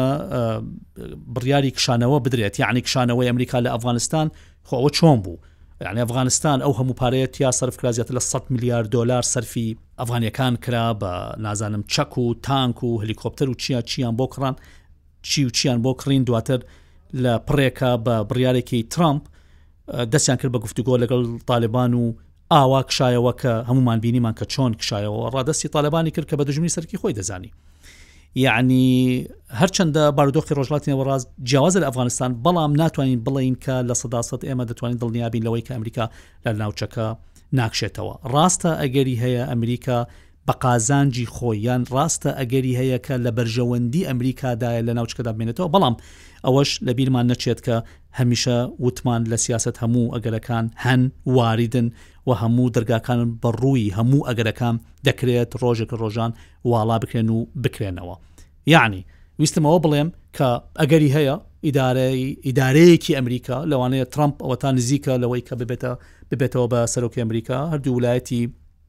بڕیاری 1.36 1.72
کشانەوە 1.78 2.18
بدرێت 2.26 2.60
یعنی 2.60 2.82
کشانەوەی 2.82 3.28
ئەمریکا 3.32 3.58
لە 3.66 3.70
ئەفغانستان 3.74 4.32
خۆەوە 4.68 4.90
چۆن 4.98 5.18
بوو 5.24 5.38
یعنی 5.82 6.00
ئەفغانستان 6.02 6.60
ئەو 6.66 6.74
هەموو 6.80 6.96
پارەیە 7.02 7.40
یا 7.42 7.52
سەرفکرازیێت 7.52 8.12
لە 8.16 8.20
100 8.22 8.42
میلیارد 8.50 8.90
دلار 8.90 9.22
سەرفی 9.24 9.78
ئەفغانیەکان 10.02 10.56
کرا 10.64 10.88
بە 11.02 11.40
نازانم 11.42 11.84
چەک 11.92 12.18
و 12.18 12.34
تانک 12.34 12.84
و 12.84 13.02
هلیکۆپتەر 13.04 13.48
و 13.50 13.54
چیا 13.54 13.82
چیان 13.82 14.18
بۆ 14.18 14.26
کڕان 14.34 14.54
چی 15.24 15.46
و 15.46 15.50
چیان 15.50 15.84
بۆ 15.84 15.94
کڕین 16.00 16.24
دواتر 16.26 16.60
لە 17.14 17.34
پڕێکە 17.48 17.92
بە 18.06 18.16
بڕیارێکی 18.30 18.84
ترامپ 18.90 19.24
دەستیان 20.12 20.38
کرد 20.40 20.52
بە 20.56 20.60
گفتوگۆ 20.66 20.94
لەگەڵ 21.02 21.44
تاالبان 21.48 21.94
و 21.94 22.14
ئاوا 22.52 22.82
کشایەوە 22.82 23.34
کە 23.42 23.54
هەمومان 23.70 24.00
بینیمان 24.02 24.34
کە 24.34 24.46
چۆن 24.46 24.74
کشایەوە 24.82 25.32
ڕادستی 25.36 25.68
تالبانی 25.70 26.12
کرد 26.12 26.30
کە 26.30 26.36
بە 26.40 26.44
دژمی 26.44 26.70
سەرکی 26.70 26.98
خۆی 27.04 27.14
دەزانی 27.14 27.52
یعنی 28.36 29.26
هەرچنددە 29.62 30.12
بارودۆخی 30.18 30.56
ڕۆژلاتینەوە 30.60 31.04
ڕاز 31.10 31.28
جیاواز 31.44 31.78
لە 31.78 31.86
ئەفغانستان 31.86 32.32
بەڵام 32.44 32.72
ناتوانین 32.78 33.20
بڵین 33.26 33.56
کە 33.66 33.76
لە 33.90 33.94
سەداست 34.02 34.42
ئێمە 34.48 34.64
دەتوانین 34.70 34.98
دڵنیابین 35.02 35.44
لەوەی 35.48 35.64
کە 35.68 35.72
ئەمریکا 35.78 36.06
لە 36.46 36.52
ناوچەکە 36.62 37.06
ناکشێتەوە 37.60 38.14
ڕاستە 38.34 38.72
ئەگەری 38.82 39.16
هەیە 39.24 39.44
ئەمریکا 39.52 39.98
بە 40.48 40.54
قازانجی 40.66 41.26
خۆیان 41.36 41.82
ڕاستە 41.96 42.30
ئەگەری 42.40 42.74
هەیە 42.80 42.98
کە 43.06 43.16
لە 43.26 43.32
بەرژەوەندی 43.38 44.08
ئەمریکادایە 44.10 44.82
لە 44.88 44.94
ناوچکەدا 44.98 45.32
بێنێتەوە 45.38 45.70
بەڵام 45.74 45.96
ئەوەش 46.46 46.70
لە 46.86 46.92
بیرمان 46.98 47.26
نەچێت 47.32 47.60
کە 47.66 47.76
هەمیشە 48.20 48.58
وتمان 48.86 49.22
لە 49.32 49.38
سیاست 49.46 49.76
هەموو 49.82 50.12
ئەگەرەکان 50.16 50.66
هەن 50.86 51.02
واریدن 51.38 51.88
و 52.28 52.30
هەموو 52.42 52.72
دەرگاکانن 52.76 53.30
بەڕووی 53.44 53.94
هەموو 53.98 54.26
ئەگەرەکان 54.28 54.76
دەکرێت 55.08 55.52
ڕۆژێک 55.62 55.92
ڕۆژان 56.02 56.32
واڵا 56.70 56.98
بکرێن 57.04 57.30
و 57.30 57.38
بکرێنەوە 57.64 58.16
یعنی 58.74 59.02
ویستمەوە 59.40 59.80
بڵێم 59.86 60.10
کە 60.38 60.50
ئەگەری 60.82 61.10
هەیە 61.18 61.36
ئیدارەیەکی 62.48 63.16
ئەمریکا 63.18 63.58
لەوانەیە 63.72 64.06
ترامپ 64.14 64.36
ئەوەتان 64.44 64.74
نزیکە 64.80 65.14
لەوەی 65.24 65.44
کە 65.48 65.54
ببێتە 65.62 65.92
ببێتەوە 66.30 66.66
بە 66.72 66.80
سەرۆکی 66.94 67.22
ئەمریکا 67.24 67.58
هەردوو 67.72 67.96
ویلایەتی 67.98 68.44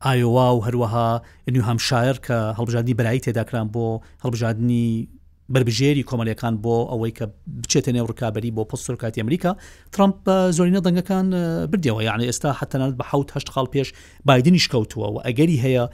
ئایوا 0.07 0.53
و 0.57 0.63
هەروەها 0.65 1.23
نوی 1.53 1.63
هەمشایر 1.69 2.17
کە 2.27 2.37
هەڵبژاردننی 2.59 2.95
بەلای 2.99 3.23
تێداکران 3.25 3.69
بۆ 3.75 3.87
هەڵبژاردننی 4.25 5.09
بربژێری 5.55 6.05
کۆمەلەکان 6.09 6.55
بۆ 6.65 6.77
ئەوەی 6.91 7.13
کە 7.21 7.25
بچێتە 7.63 7.89
نێو 7.95 8.07
ڕکابی 8.11 8.53
بۆ 8.57 8.63
پستۆکاتی 8.73 9.21
ئەمریکا 9.23 9.53
ترامپ 9.93 10.19
زۆرینە 10.57 10.81
دەنگەکان 10.87 11.27
بردەوە 11.71 12.03
یعنی 12.09 12.29
ئێستا 12.33 12.51
حتەنات 12.61 12.93
بە 13.01 13.05
حوت 13.11 13.29
هەشت 13.35 13.49
خاڵ 13.55 13.67
پێش 13.73 13.89
بادنیش 14.27 14.67
کەوتووە 14.73 15.09
و 15.15 15.19
ئەگەری 15.27 15.61
هەیە 15.65 15.85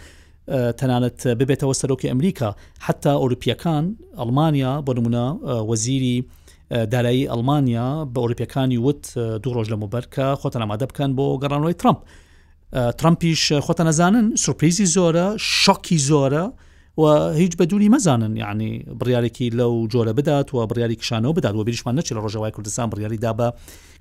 تەنانەت 0.79 1.19
ببێتەوە 1.41 1.75
سەرۆکی 1.81 2.09
ئەمریکا 2.11 2.51
حتا 2.87 3.13
ئۆروپیەکان 3.23 3.85
ئەلمانیا 4.21 4.73
بۆ 4.87 4.93
نمونە 4.99 5.25
وەزیری 5.71 6.17
دارایی 6.93 7.29
ئەلمانیا 7.33 7.89
بە 8.15 8.19
ئۆروپیەکانی 8.25 8.79
وت 8.87 9.03
دوو 9.43 9.55
ڕۆژ 9.65 9.69
لە 9.73 9.77
مبەرکە 9.85 10.27
خۆتان 10.41 10.63
ئامادە 10.65 10.87
بکەن 10.91 11.11
بۆ 11.17 11.25
گەڕانەوەی 11.43 11.75
ترامپ 11.81 12.01
ترامپیش 12.75 13.53
خۆتە 13.53 13.83
نەزانن 13.89 14.35
سوپریزی 14.37 14.85
زۆرە 14.87 15.37
شکی 15.41 15.99
زۆرە 15.99 16.45
و 17.01 17.31
هیچ 17.33 17.53
بەدونی 17.53 17.91
مەزانن 17.97 18.37
یعنی 18.37 18.85
بڕیارێکی 19.01 19.51
لەو 19.51 19.89
جۆرە 19.95 20.13
بدات 20.19 20.55
و 20.55 20.67
بڕیاری 20.67 20.97
کشانەوە 21.03 21.33
بدات 21.37 21.55
و 21.55 21.65
بریشمان 21.65 22.01
نەچێت 22.01 22.07
لە 22.13 22.21
ڕۆژەوای 22.31 22.51
کوردستان 22.51 22.91
بڕیاری 22.91 23.19
دابە 23.19 23.53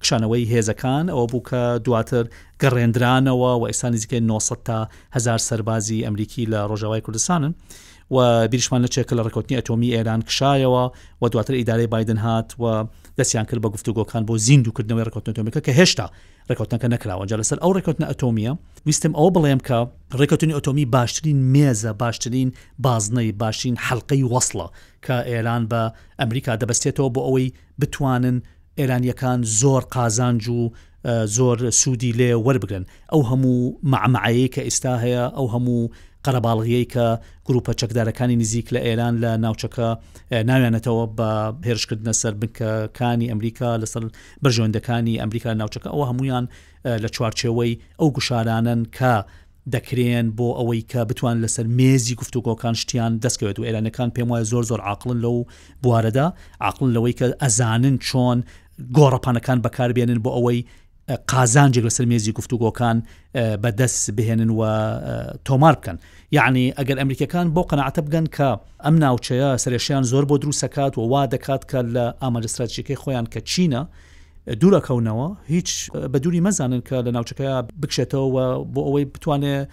کشانەوەی 0.04 0.50
هێزەکان 0.52 1.06
ئەوە 1.10 1.28
بوو 1.32 1.44
کە 1.50 1.80
دواتر 1.86 2.26
گەڕێنرانەوە 2.64 3.52
و 3.58 3.68
ئێستا 3.72 3.86
نزیکە 3.90 4.14
900 4.14 4.58
تا 4.66 4.90
هزار 5.12 5.38
سەربازی 5.38 6.06
ئەمریکی 6.06 6.46
لە 6.46 6.68
ڕۆژەوای 6.72 7.02
کوردستانن. 7.04 7.56
و 8.12 8.48
بیرشمان 8.48 8.86
لە 8.86 8.90
چێکە 8.90 9.14
لە 9.14 9.22
ڕکوتنی 9.28 9.58
ئەتۆمی 9.58 9.94
ئێران 9.96 10.22
کشایەوە 10.24 10.92
و 11.22 11.30
دواتر 11.32 11.54
ئیدارەی 11.54 11.88
بادن 11.88 12.18
هات 12.18 12.56
و 12.60 12.84
دەستیان 13.22 13.46
کرد 13.50 13.62
بە 13.66 13.70
گفتوگۆکان 13.76 14.24
بۆ 14.28 14.38
زیندوکردنەوەی 14.38 15.06
ڕکوتنەتۆمیەکە 15.08 15.62
کە 15.66 15.72
هێشتا 15.80 16.10
ڕێکوتنەکە 16.50 16.88
نکراوە 16.96 17.26
جە 17.30 17.36
لەسەر 17.42 17.58
ئەو 17.64 17.72
ڕێکوتنە 17.78 18.06
ئەتۆمیە 18.12 18.52
ویستم 18.88 19.14
ئەو 19.20 19.28
بڵێم 19.36 19.60
کە 19.68 19.78
ڕێکوتنی 20.20 20.54
ئۆتۆمی 20.58 20.86
باشترین 20.96 21.40
مێزە 21.54 21.92
باشترین 22.04 22.50
بازنەی 22.86 23.32
باشین 23.42 23.76
حلقەی 23.88 24.24
وەصلە 24.34 24.68
کە 25.06 25.16
ئێران 25.30 25.64
بە 25.72 25.82
ئەمریکا 26.20 26.54
دەبستێتەوە 26.62 27.10
بۆ 27.16 27.22
ئەوەی 27.28 27.50
بتوانن 27.80 28.38
ئێرانیەکان 28.80 29.40
زۆر 29.62 29.82
قازانج 29.96 30.44
و 30.58 30.62
زۆر 31.38 31.58
سوودی 31.82 32.12
لێ 32.20 32.32
وەربگرن 32.46 32.86
ئەو 33.12 33.22
هەموو 33.30 33.58
معمعەیە 33.92 34.48
کە 34.54 34.62
ئێستا 34.68 34.94
هەیە 35.04 35.24
ئەو 35.38 35.48
هەموو 35.54 35.84
قەرەباڵغیەی 36.28 36.86
کە 36.94 37.06
گروپە 37.48 37.74
چەکدارەکانی 37.80 38.36
نزیک 38.42 38.68
لە 38.74 38.80
ئێران 38.86 39.14
لە 39.24 39.32
ناوچەکە 39.44 39.88
ناوێنێتەوە 40.50 41.06
بە 41.18 41.30
هێرشکردنە 41.68 42.14
سەر 42.22 42.34
بنکەکانی 42.42 43.28
ئەمریکا 43.32 43.70
لەسەر 43.82 44.04
بژۆندەکانی 44.44 45.20
ئەمریکا 45.24 45.50
ناوچەکە 45.62 45.90
ئەوە 45.94 46.06
هەمویان 46.10 46.46
لە 47.04 47.10
چوارچێەوەی 47.16 47.74
ئەو 48.00 48.08
گوشارانن 48.16 48.82
کە 48.98 49.14
دەکرێن 49.74 50.26
بۆ 50.38 50.48
ئەوەی 50.60 50.82
کە 50.92 51.02
بتوان 51.10 51.38
لەسەر 51.46 51.66
مێزی 51.80 52.16
گفتوگۆکان 52.22 52.74
شتیان 52.82 53.14
دەستکەوێت 53.24 53.58
و 53.60 53.66
ئێرانەکان 53.68 54.10
پێم 54.16 54.28
وایە 54.32 54.46
زۆر 54.52 54.64
زۆر 54.70 54.82
عقلن 54.92 55.20
لەو 55.26 55.38
بوارەدا 55.84 56.28
عقلن 56.70 56.92
لەوەی 56.96 57.14
کە 57.20 57.26
ئەزانن 57.44 57.96
چۆن 58.08 58.40
گۆڕەپانەکان 58.98 59.60
بەکاربێنن 59.66 60.20
بۆ 60.26 60.30
ئەوەی 60.36 60.60
قازانجێک 61.10 61.84
لەسەر 61.88 62.06
مێزی 62.12 62.32
گفتوگۆکان 62.40 62.98
بەدەست 63.64 64.04
بهێنن 64.18 64.52
و 64.60 64.64
تۆمار 65.48 65.74
بکەن 65.80 65.98
یعنی 66.38 66.66
ئەگەر 66.78 66.98
ئەمریکەکان 67.02 67.48
بۆ 67.56 67.62
قەنعاتە 67.70 68.02
بگەن 68.08 68.26
کە 68.36 68.50
ئەم 68.86 68.96
ناوچەیە 69.04 69.50
سرێشیان 69.64 70.04
زۆر 70.12 70.24
بۆ 70.30 70.36
دروستەکات 70.44 70.94
و 70.98 71.02
وا 71.12 71.24
دەکات 71.36 71.62
کە 71.72 71.80
لە 71.96 72.06
ئامادەستراتژیەکەی 72.24 72.98
خۆیان 73.04 73.26
کە 73.34 73.40
چینە 73.52 73.82
دوورەکەونەوە 74.62 75.28
هیچ 75.54 75.70
بە 76.12 76.18
دووری 76.24 76.42
مەزانن 76.48 76.82
کە 76.88 76.96
لە 77.06 77.12
ناوچەکەی 77.16 77.52
بکشێتەوە 77.82 78.46
بۆ 78.74 78.82
ئەوەی 78.88 79.06
بتوانێت 79.14 79.68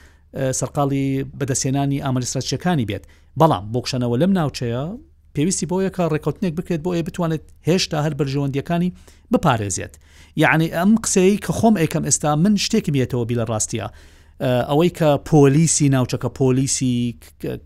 سەرقاڵی 0.61 1.05
بەدەسێنانی 1.39 2.03
ئامەستراتچەکانی 2.05 2.87
بێت 2.91 3.05
بەڵام 3.41 3.65
بۆکشەنەوە 3.75 4.17
لەم 4.23 4.33
ناوچەیە 4.39 4.85
پێویستی 5.39 5.67
بۆیە 5.71 5.91
کە 5.97 6.03
ڕێکوتنێک 6.13 6.55
بکرێت 6.59 6.81
بۆ 6.85 6.91
ئێ 6.97 7.03
بتوانێت 7.07 7.45
هێشتا 7.69 7.99
هەر 8.07 8.15
بەرژەوەندیەکانی 8.19 8.91
بپارێزێت 9.33 9.95
یعنی 10.43 10.69
ئەم 10.77 10.93
قسەی 11.05 11.35
کە 11.45 11.53
خۆم 11.59 11.75
ئەیکەم 11.81 12.03
ئێستا 12.09 12.31
من 12.45 12.55
شتێکی 12.65 12.91
میێتەوە 12.95 13.25
بی 13.29 13.37
لە 13.41 13.45
ڕاستیە 13.51 13.87
ئەوەی 14.71 14.91
کە 14.99 15.09
پۆلیسی 15.31 15.87
ناوچەکە 15.95 16.29
پۆلیسی 16.41 16.95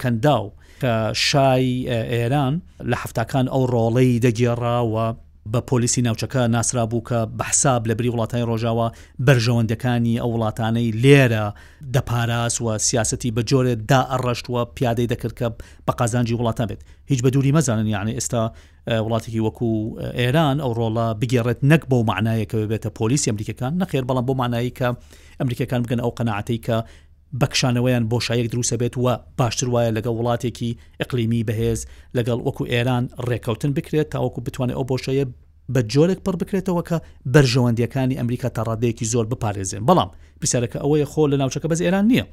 کەنداو 0.00 0.46
کە 0.82 0.92
شای 1.28 1.66
ئێران 2.12 2.54
لە 2.90 2.96
هەفتکان 3.02 3.46
ئەو 3.52 3.62
ڕۆڵەی 3.74 4.14
دەگێڕاوە 4.24 5.06
بە 5.52 5.60
پۆلیسی 5.70 6.02
ناوچەکە 6.06 6.36
ناسرا 6.56 6.84
بوو 6.90 7.02
کە 7.08 7.18
بەحساب 7.38 7.82
لە 7.90 7.94
بری 7.98 8.10
وڵاتانی 8.14 8.48
ڕۆژاوە 8.50 8.86
بەرژەوەندەکانی 9.26 10.20
ئەو 10.22 10.30
وڵاتانەی 10.34 10.94
لێرە 11.02 11.44
دەپاراس 11.94 12.54
و 12.62 12.66
سیاستی 12.88 13.32
بە 13.36 13.42
جۆرێ 13.50 13.74
دا 13.90 14.00
ئەڕەشتوە 14.12 14.62
پیادەی 14.76 15.10
دەکرد 15.12 15.34
کە 15.40 15.46
بە 15.86 15.92
قازانجی 16.00 16.38
وڵاتان 16.38 16.66
بێت 16.70 16.80
هیچ 17.10 17.20
بە 17.24 17.28
دووری 17.32 17.52
مەزانن 17.56 17.86
یعنی 17.96 18.12
ئێستا 18.18 18.42
وڵاتێکی 19.06 19.40
وەکو 19.46 19.70
ئێران 20.20 20.56
ئەو 20.62 20.72
ڕۆڵە 20.78 21.06
بگێڕێت 21.20 21.58
نەک 21.70 21.82
بۆ 21.90 21.98
معنایەکە 22.10 22.56
بێتە 22.70 22.90
پۆلیسی 22.98 23.28
ئەمریکەکان 23.30 23.72
نەخێر 23.80 24.04
بەڵام 24.08 24.24
بۆ 24.28 24.34
مانایی 24.40 24.72
کە 24.78 24.88
ئەمریکەکان 25.40 25.80
بگەن 25.84 26.00
ئەو 26.04 26.12
قەنەعاتی 26.18 26.58
کە 26.66 26.76
بەکشانەوەیان 27.40 28.04
بۆ 28.10 28.18
شایەک 28.26 28.48
دروسە 28.54 28.76
بێت 28.80 28.94
وە 29.04 29.14
باشتر 29.38 29.68
وایە 29.70 29.94
لەگەڵ 29.96 30.14
وڵاتێکی 30.16 30.76
ئەقلیمی 31.00 31.46
بەهێز 31.48 31.80
لەگەڵ 32.16 32.38
وەکو 32.46 32.64
ئێران 32.72 33.04
ڕێکەوتن 33.28 33.70
بکرێت 33.76 34.08
تاوەکو 34.14 34.44
بتوانێت 34.46 34.76
ئەو 34.78 34.84
بۆشەیە 34.90 35.24
بە 35.72 35.80
جۆرێک 35.92 36.18
پڕ 36.24 36.36
بکرێتەوە 36.42 36.82
کە 36.88 36.96
بەرژەوەندیەکانی 37.34 38.16
ئەمریکا 38.18 38.48
تا 38.54 38.62
ڕادەیەکی 38.68 39.04
زۆر 39.12 39.26
بپارێزێن 39.32 39.82
بەڵام 39.88 40.10
پرسیارەکە 40.40 40.78
ئەوەیە 40.84 41.06
خۆ 41.12 41.22
لە 41.32 41.36
ناوچەکە 41.42 41.66
بەز 41.70 41.80
ئێران 41.82 42.04
نییە 42.12 42.24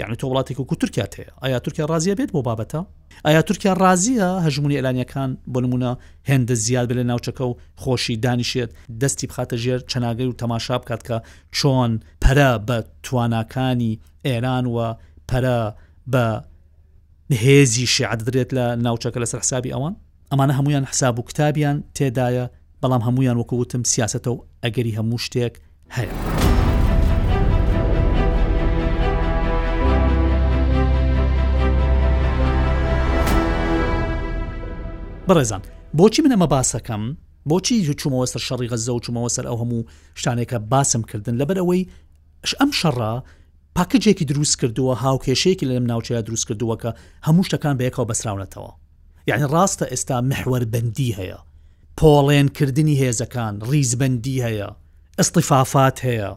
یعنی 0.00 0.14
تۆ 0.20 0.24
وڵاتێک 0.30 0.58
و 0.60 0.64
کوترکات 0.70 1.12
هەیە 1.20 1.30
ئایا 1.42 1.58
تورکیا 1.60 1.84
ڕازیە 1.90 2.14
بێت 2.18 2.30
بۆ 2.34 2.40
بابەتە 2.48 2.78
ئایا 3.26 3.42
تورکیا 3.42 3.72
ڕازیە 3.82 4.28
هەژمونی 4.46 4.76
ئەلانیەکان 4.80 5.30
بۆ 5.52 5.58
نمونە 5.64 5.92
هێندە 6.28 6.52
زیاد 6.64 6.84
بێت 6.92 6.96
لە 7.00 7.04
ناوچەکە 7.10 7.40
و 7.50 7.54
خۆشی 7.82 8.14
دانیشێت 8.24 8.70
دەستی 9.00 9.26
بخاتە 9.30 9.56
ژێر 9.64 9.80
چناگەی 9.92 10.26
و 10.30 10.34
تەماشا 10.42 10.76
بکات 10.82 11.02
کە 11.08 11.16
چۆن 11.58 11.90
پەرە 12.24 12.50
بە 12.68 12.76
تواناکانی 13.04 13.94
ئێران 14.28 14.64
وە 14.74 14.88
پەرە 15.30 15.56
بە 16.12 16.24
هێزی 17.42 17.86
شعدرێت 17.96 18.50
لە 18.56 18.62
ناوچەکە 18.84 19.18
لەسەر 19.22 19.38
حسابی 19.44 19.70
ئەوان 19.74 19.94
ئەمانە 20.32 20.52
هەمویان 20.58 20.84
حساب 20.92 21.14
و 21.18 21.22
کتابیان 21.28 21.76
تێدایە 21.98 22.46
بەڵام 22.82 23.02
هەمویان 23.08 23.36
وەکووتتم 23.42 23.82
سیاستە 23.92 24.28
و 24.30 24.44
ئەگەری 24.64 24.94
هەموو 24.98 25.18
شتێک 25.26 25.54
هەیە. 25.96 26.14
بڕێزان 35.28 35.62
بۆچی 35.98 36.22
من 36.24 36.32
ئەمە 36.34 36.48
باسەکەم 36.54 37.02
بۆچی 37.50 37.94
چوومەوە 38.00 38.26
سەر 38.32 38.42
شەڕی 38.48 38.70
غەزە 38.72 38.92
و 38.94 39.02
چوومەوە 39.04 39.30
سەر 39.36 39.44
ئەو 39.50 39.56
هەموو 39.62 39.86
شتانێکە 40.20 40.58
باسم 40.72 41.02
کردن 41.10 41.34
لەبەر 41.40 41.56
ئەوەی 41.60 41.88
ئەم 42.60 42.70
شەڕە 42.80 43.12
پاکەجێکی 43.76 44.24
دروست 44.30 44.54
کردووە 44.60 44.94
هاوکێشەیەکی 45.04 45.68
لەم 45.70 45.84
ناوچەیە 45.90 46.22
دروست 46.26 46.46
کردووە 46.48 46.76
کە 46.82 46.90
هەموو 47.26 47.46
شتەکان 47.48 47.74
بەیەکەوە 47.80 48.06
بەسراونەتەوە 48.10 48.70
یعنی 49.28 49.44
ڕاستە 49.54 49.86
ئێستا 49.92 50.16
محوەەر 50.30 50.64
بەندی 50.72 51.10
هەیە 51.18 51.38
پۆڵێنکردنی 52.00 52.96
هێزەکان 53.02 53.54
ریزبندی 53.72 54.36
هەیە 54.46 54.68
ئەستیفافات 55.18 55.96
هەیە 56.06 56.30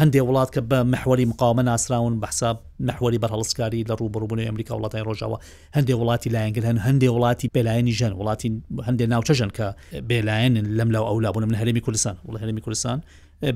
هەندێک 0.00 0.24
وڵات 0.28 0.50
کە 0.54 0.60
بە 0.70 0.78
محوەری 0.92 1.26
مقامە 1.32 1.62
ناسراون 1.70 2.14
بەحساب 2.22 2.56
محوەری 2.88 3.18
بەرهڵسکاری 3.22 3.80
لە 3.90 3.94
ڕوبڕبوونی 4.00 4.44
ئەمریکا 4.48 4.72
وڵاتی 4.78 5.04
ڕۆژاوە 5.08 5.38
هەندێک 5.76 5.96
وڵاتی 6.02 6.28
لایەنگر 6.34 6.64
هەن 6.70 6.78
هەندێک 6.86 7.10
وڵاتی 7.14 7.48
پێلایەنی 7.54 7.94
ژەن 7.98 8.12
وڵاتی 8.20 8.48
هەندێک 8.86 9.08
ناوچەژن 9.14 9.50
کە 9.56 9.66
بێلایەنن 10.10 10.66
لەم 10.78 10.88
لەو 10.94 11.04
ئەولابوون 11.08 11.44
من 11.48 11.56
هەرمی 11.60 11.80
کوردستان 11.86 12.16
وڵ 12.26 12.36
هەرمی 12.42 12.60
کوردستان 12.64 12.98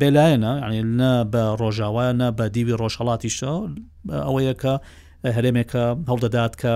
بێلایەنە 0.00 0.52
ینە 0.78 1.12
بە 1.32 1.42
ڕۆژاوایەنە 1.60 2.26
بە 2.38 2.44
دیوی 2.54 2.74
ڕۆژهڵاتیشە 2.82 3.52
ئەوەیە 4.26 4.54
کە 4.62 4.74
هەرێمێکە 5.36 5.84
هەڵدەدات 6.10 6.52
کە 6.62 6.72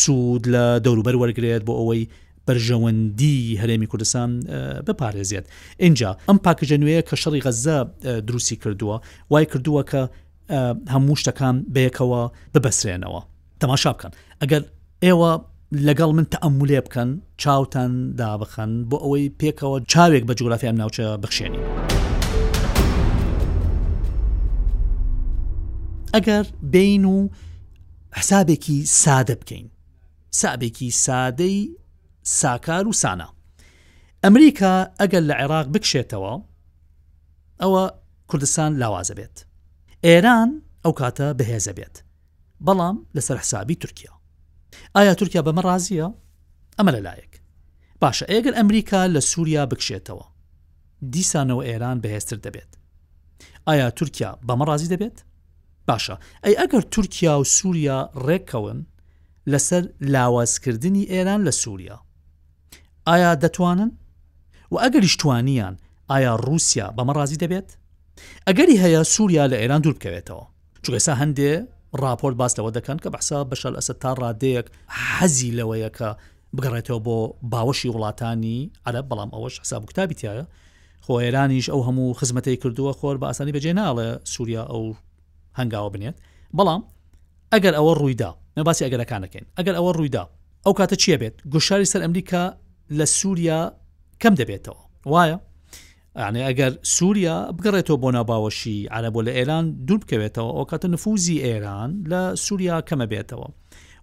سوود 0.00 0.42
لە 0.54 0.64
دەوروبەر 0.84 1.14
وەرگێت 1.20 1.62
بۆ 1.68 1.74
ئەوەی 1.80 2.04
بەرژەوەندی 2.48 3.58
هەرێمی 3.62 3.86
کوردستان 3.90 4.30
بپارێزیێت 4.86 5.46
اینجا 5.84 6.10
ئەم 6.28 6.36
پاکژە 6.46 6.72
نوێیە 6.82 7.02
کە 7.08 7.14
شەڕی 7.22 7.42
غەزە 7.46 7.78
دروستی 8.26 8.56
کردووە 8.62 8.96
وای 9.30 9.44
کردووە 9.52 9.82
کە 9.90 10.02
هەموو 10.94 11.16
شتەکان 11.20 11.56
بەیەکەوە 11.74 12.20
ببەسرێنەوە 12.56 13.20
تەماشا 13.60 13.92
بکەن 13.96 14.12
ئەگەر 14.42 14.62
ئێوە 15.04 15.32
لەگەڵ 15.88 16.10
من 16.18 16.26
تەعمولێ 16.32 16.80
بکەن 16.86 17.10
چاوتان 17.42 17.92
دابخەن 18.18 18.70
بۆ 18.90 18.96
ئەوەی 19.04 19.26
پێکەوە 19.40 19.76
چاوێک 19.92 20.24
بە 20.28 20.34
جوگرافیان 20.38 20.76
ناوچە 20.80 21.06
بخشێنی. 21.22 21.58
ئەگەر 26.14 26.46
بین 26.62 27.04
و 27.04 27.28
حسابێکی 28.18 28.78
سادە 29.02 29.34
بکەین 29.40 29.66
سابێکی 30.40 30.90
سادەی 31.04 31.58
ساکار 32.36 32.88
و 32.88 32.92
سانا 33.02 33.28
ئەمریکا 34.24 34.72
ئەگەر 35.00 35.22
لە 35.30 35.34
عێراق 35.40 35.66
بکشێتەوە 35.74 36.34
ئەوە 37.62 37.84
کوردستان 38.30 38.72
لاوازە 38.82 39.14
بێت 39.18 39.36
ئێران 40.06 40.50
ئەو 40.84 40.92
کاتە 41.00 41.26
بەهێزە 41.38 41.72
بێت 41.78 41.96
بەڵام 42.66 42.96
لەسەر 43.16 43.36
حسابی 43.42 43.76
تورکیا 43.82 44.12
ئایا 44.96 45.14
تورکیا 45.14 45.42
بەمە 45.46 45.62
ڕازیە 45.68 46.08
ئەمە 46.78 46.90
لەلایەک 46.96 47.32
باشە 48.02 48.24
ئەگەر 48.32 48.54
ئەمریکا 48.58 49.02
لە 49.14 49.20
سووریا 49.30 49.62
بکشێتەوە 49.72 50.26
دیسانەوە 51.14 51.62
ئێران 51.70 51.96
بەهێزتر 52.02 52.38
دەبێت 52.46 52.72
ئایا 53.68 53.88
تورکیا 53.98 54.30
بەمە 54.48 54.64
ڕازی 54.70 54.88
دەبێت 54.94 55.18
باشە 55.88 56.16
ئەی 56.44 56.54
ئەگەر 56.60 56.82
تورکیا 56.92 57.32
و 57.40 57.44
سووریا 57.44 57.98
ڕێکەون 58.26 58.78
لەسەر 59.52 59.84
لاوازکردنی 60.12 61.04
ئێران 61.12 61.40
لە 61.50 61.50
سووریا 61.62 61.96
ئایا 63.08 63.28
دەتوانن؟ 63.42 63.90
و 64.72 64.76
ئەگەریشتوانیان 64.84 65.74
ئایا 66.12 66.34
رووسیا 66.46 66.86
بەمە 66.96 67.12
ڕازی 67.18 67.38
دەبێت؟ 67.44 67.68
ئەگەری 68.48 68.76
هەیە 68.82 69.00
سووریا 69.14 69.44
لە 69.52 69.56
ئێران 69.62 69.80
دوور 69.82 69.94
بکەوێتەوە 69.98 70.44
چگەسا 70.86 71.12
هەندێ 71.20 71.52
راپۆرت 72.02 72.36
باستەوە 72.42 72.70
دەکەن 72.76 72.98
کە 73.02 73.08
بەسا 73.14 73.38
بەشەل 73.50 73.74
ئەسە 73.78 73.94
تا 74.02 74.10
ڕادەیەک 74.20 74.66
حەزی 75.10 75.50
لەوەیەکە 75.58 76.10
بگەڕێتەوە 76.56 76.98
بۆ 77.06 77.18
باوەشی 77.52 77.88
وڵاتانی 77.94 78.58
عرە 78.86 79.00
بەڵام 79.10 79.30
ئەوەش 79.34 79.54
حساب 79.62 79.82
کتابی 79.90 80.14
تایە 80.20 80.44
خۆ 81.04 81.12
ئێرانیش 81.24 81.66
ئەو 81.72 81.80
هەموو 81.88 82.08
خزمەتەی 82.20 82.56
کردووە 82.62 82.92
خۆر 82.98 83.16
بە 83.20 83.26
ئاسانی 83.30 83.52
بەجێ 83.56 83.72
ناڵێ 83.80 84.08
سووریا 84.32 84.62
ئەو 84.70 84.84
هەنگاوە 85.58 85.88
بنێت 85.94 86.16
بەڵام 86.58 86.82
ئەگەر 87.52 87.74
ئەوە 87.78 87.92
ڕوویدا 88.00 88.30
نەباسی 88.58 88.84
ئەگەرەکانەکەین 88.86 89.44
ئەگەر 89.58 89.74
ئەوە 89.78 89.90
ڕوویدا 89.98 90.24
ئەو 90.64 90.72
کاتە 90.78 90.96
چیە 91.02 91.16
بێت 91.20 91.36
گوشاری 91.52 91.86
سەر 91.92 92.00
ئەمریکا 92.06 92.44
لە 92.96 93.04
سووریا 93.04 93.76
کەم 94.24 94.34
دەبێتەوە 94.40 94.80
وایە 95.12 95.38
یعنی 96.16 96.42
ئەگەر 96.48 96.72
سووریا 96.96 97.36
بگەڕێتەوە 97.58 97.96
بۆ 98.02 98.10
ناباوەشی 98.16 98.88
عە 98.94 99.08
بۆ 99.14 99.20
لە 99.26 99.30
ئێران 99.38 99.64
دوور 99.86 99.98
بکەوێتەوە 100.02 100.52
ئەوکاتە 100.58 100.84
نفوزی 100.94 101.38
ئێران 101.44 101.90
لە 102.10 102.22
سووریا 102.46 102.78
کەمە 102.88 103.06
بێتەوە 103.12 103.48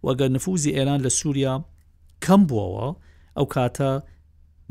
وەگەر 0.07 0.21
نفوزی 0.36 0.71
ئێران 0.77 0.99
لە 1.05 1.07
سووریا 1.19 1.55
کەم 2.25 2.41
بووەوە 2.49 2.88
ئەو 3.38 3.45
کاتە 3.55 3.89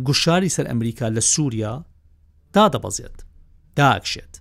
گوشاری 0.06 0.48
سەر 0.54 0.66
ئەمریکا 0.70 1.06
لە 1.16 1.20
سووریا 1.34 1.72
دادەبەزێت 2.56 3.16
داکشێت 3.76 4.32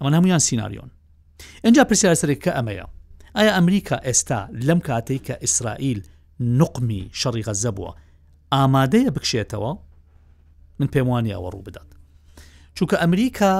ئەمە 0.00 0.12
هەمویان 0.16 0.42
سینناریۆن 0.48 0.90
ئەجا 1.64 1.84
پرسیار 1.88 2.14
سەرێککە 2.22 2.52
ئەمەیە 2.56 2.86
ئایا 3.36 3.52
ئەمریکا 3.56 3.96
ئێستا 4.06 4.40
لەم 4.66 4.80
کاتێک 4.88 5.22
کە 5.28 5.34
ئیسرائیل 5.44 6.00
نقمی 6.60 7.02
شەڕی 7.20 7.44
غەزە 7.48 7.70
بووە 7.76 7.92
ئامادەیە 8.56 9.10
بکشێتەوە 9.16 9.72
من 10.80 10.86
پێم 10.92 11.06
وانی 11.08 11.32
ئەوە 11.34 11.50
ڕوو 11.54 11.62
بدات 11.68 11.86
چونکە 12.76 12.94
ئەمریکا 13.02 13.54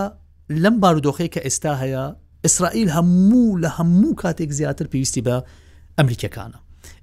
لەم 0.63 0.75
بارودۆخەیە 0.83 1.31
کە 1.35 1.41
ئێستا 1.47 1.73
هەیە 1.83 2.05
ئیسرائیل 2.45 2.89
هەموو 2.97 3.59
لە 3.63 3.69
هەموو 3.79 4.15
کاتێک 4.23 4.51
زیاتر 4.59 4.87
پێویستی 4.93 5.23
بە 5.27 5.37
ئەمریکەکانە 5.99 6.59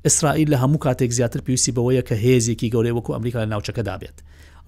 ئیسرائیل 0.05 0.49
لە 0.53 0.57
هەموو 0.63 0.77
کاتێک 0.85 1.11
زیاتر 1.17 1.41
پێویستی 1.45 1.71
بەوەیە 1.75 2.03
کە 2.09 2.15
هێزیێکی 2.25 2.71
گەورەی 2.73 2.95
وەکو 2.97 3.11
ئەمریکا 3.17 3.39
لە 3.45 3.49
ناوچەکە 3.53 3.83
دابێت 3.89 4.17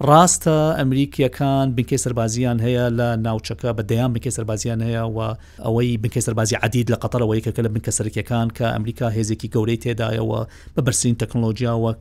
ڕاستە 0.08 0.56
ئەمریکیەکان 0.78 1.66
بنکەی 1.76 1.98
سەربازیان 2.04 2.58
هەیە 2.66 2.84
لە 2.98 3.08
ناوچەکە 3.26 3.70
بەدەیان 3.78 4.10
بنکەی 4.14 4.34
سەربازیان 4.36 4.80
هەیە 4.86 5.02
و 5.16 5.18
ئەوەی 5.64 5.90
بنکەی 6.02 6.22
سەربازی 6.26 6.56
عدید 6.64 6.86
لە 6.92 6.96
قەتەرەوەی 7.02 7.42
کەکە 7.46 7.60
لە 7.66 7.70
بنکە 7.74 7.90
سەرکیەکان 7.98 8.46
کە 8.56 8.66
ئەمریکا 8.74 9.08
هێزێکی 9.16 9.48
گەورەی 9.54 9.78
تێدایەوە 9.84 10.40
بە 10.76 10.80
بەرسین 10.86 11.14
تەکنۆلۆژیاوە 11.22 11.92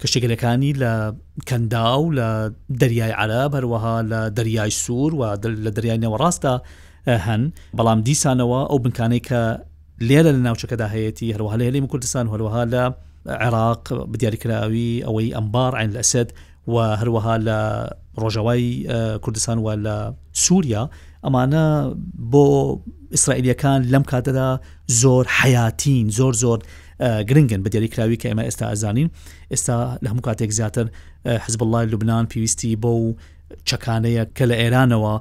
کەشتێکەکانی 0.00 0.72
لە 0.82 0.94
کەندا 1.48 1.88
و 2.00 2.04
لە 2.18 2.30
دەریای 2.82 3.10
عراب 3.20 3.52
هەروەها 3.58 3.96
لە 4.12 4.20
دەریای 4.38 4.70
سوور 4.82 5.12
و 5.20 5.34
لە 5.66 5.70
دەریای 5.76 6.00
نەوەڕاستە 6.04 6.54
هەن 7.26 7.42
بەڵام 7.78 8.00
دیسانەوە 8.08 8.60
ئەو 8.70 8.78
بنکانەی 8.84 9.22
کە 9.28 9.40
لێرە 10.08 10.30
لە 10.36 10.40
ناوچەکەدا 10.46 10.86
هەیەی 10.94 11.34
هەروەها 11.34 11.54
لە 11.58 11.64
هێلیم 11.68 11.86
کوردستان 11.92 12.24
هەروەها 12.32 12.62
لە 12.72 12.82
عێراق 13.44 13.82
بەدیاریکراوی 14.12 15.04
ئەوەی 15.06 15.34
ئەمبار 15.36 15.72
عین 15.78 15.90
لەسد 15.96 16.28
و 16.72 16.76
هەروەها 17.00 17.34
لە 17.48 17.58
ڕۆژەوای 18.22 18.64
کوردستان 19.24 19.58
و 19.58 19.68
لە 19.86 19.96
سووریا 20.32 20.82
ئەمانە 21.24 21.66
بۆ 22.32 22.44
ئیسرائیلەکان 23.14 23.80
لەم 23.92 24.02
کاتەدا 24.12 24.48
زۆر 25.02 25.24
حیاتین 25.40 26.06
زۆر 26.18 26.34
زۆر 26.42 26.58
گرنگن 27.00 27.62
بە 27.64 27.68
دیێری 27.72 27.88
کراوی 27.88 28.16
کە 28.20 28.26
ئێمە 28.30 28.42
ئێستا 28.48 28.64
ئەزانین 28.72 29.08
ئێستا 29.54 29.78
لە 30.04 30.08
هەموو 30.10 30.20
کاتێک 30.26 30.50
زیاتر 30.58 30.86
حزب 31.44 31.62
الله 31.62 31.82
لوبناان 31.84 32.26
پێویستی 32.30 32.76
بە 32.78 32.84
و 32.88 33.14
چەکانەیە 33.68 34.24
کە 34.36 34.44
لە 34.50 34.56
ئێرانەوە 34.62 35.14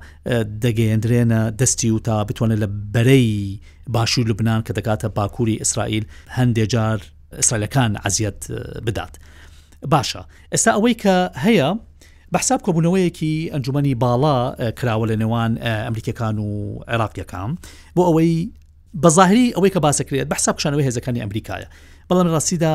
دەگەیەندرێنە 0.63 1.41
دەستی 1.61 1.91
و 1.95 1.99
تا 1.99 2.23
بتوانێت 2.23 2.59
لە 2.63 2.67
بەرەی 2.93 3.59
باشوور 3.87 4.27
لوبناان 4.29 4.61
کە 4.67 4.71
دەکاتە 4.79 5.05
باکووری 5.17 5.57
ئیسرائیل 5.59 6.05
هەندێک 6.37 6.67
جار 6.73 6.99
ئیسرائیلەکان 7.41 7.91
عزیەت 8.07 8.39
بدات. 8.85 9.13
باشە 9.93 10.21
ئێستا 10.53 10.71
ئەوەی 10.77 10.95
کە 11.03 11.15
هەیە 11.45 11.69
بەحساب 12.33 12.59
کۆبوونەوەیەکی 12.65 13.49
ئەنجومی 13.53 13.95
باڵا 14.03 14.37
کراوە 14.79 15.05
لە 15.11 15.15
نێوان 15.21 15.51
ئەمریکەکان 15.87 16.35
و 16.45 16.49
عێراقیەکان 16.91 17.49
بۆ 17.95 18.01
ئەوەی 18.07 18.33
بەظاهری 19.01 19.53
ئەوەی 19.55 19.71
کە 19.71 19.77
باسەکرێت 19.85 20.27
بەحسا 20.33 20.49
بکشانەوەی 20.53 20.87
هێزەکانی 20.89 21.21
ئەمریکایە 21.25 21.67
بەڵام 22.11 22.27
ڕاستیدا 22.35 22.73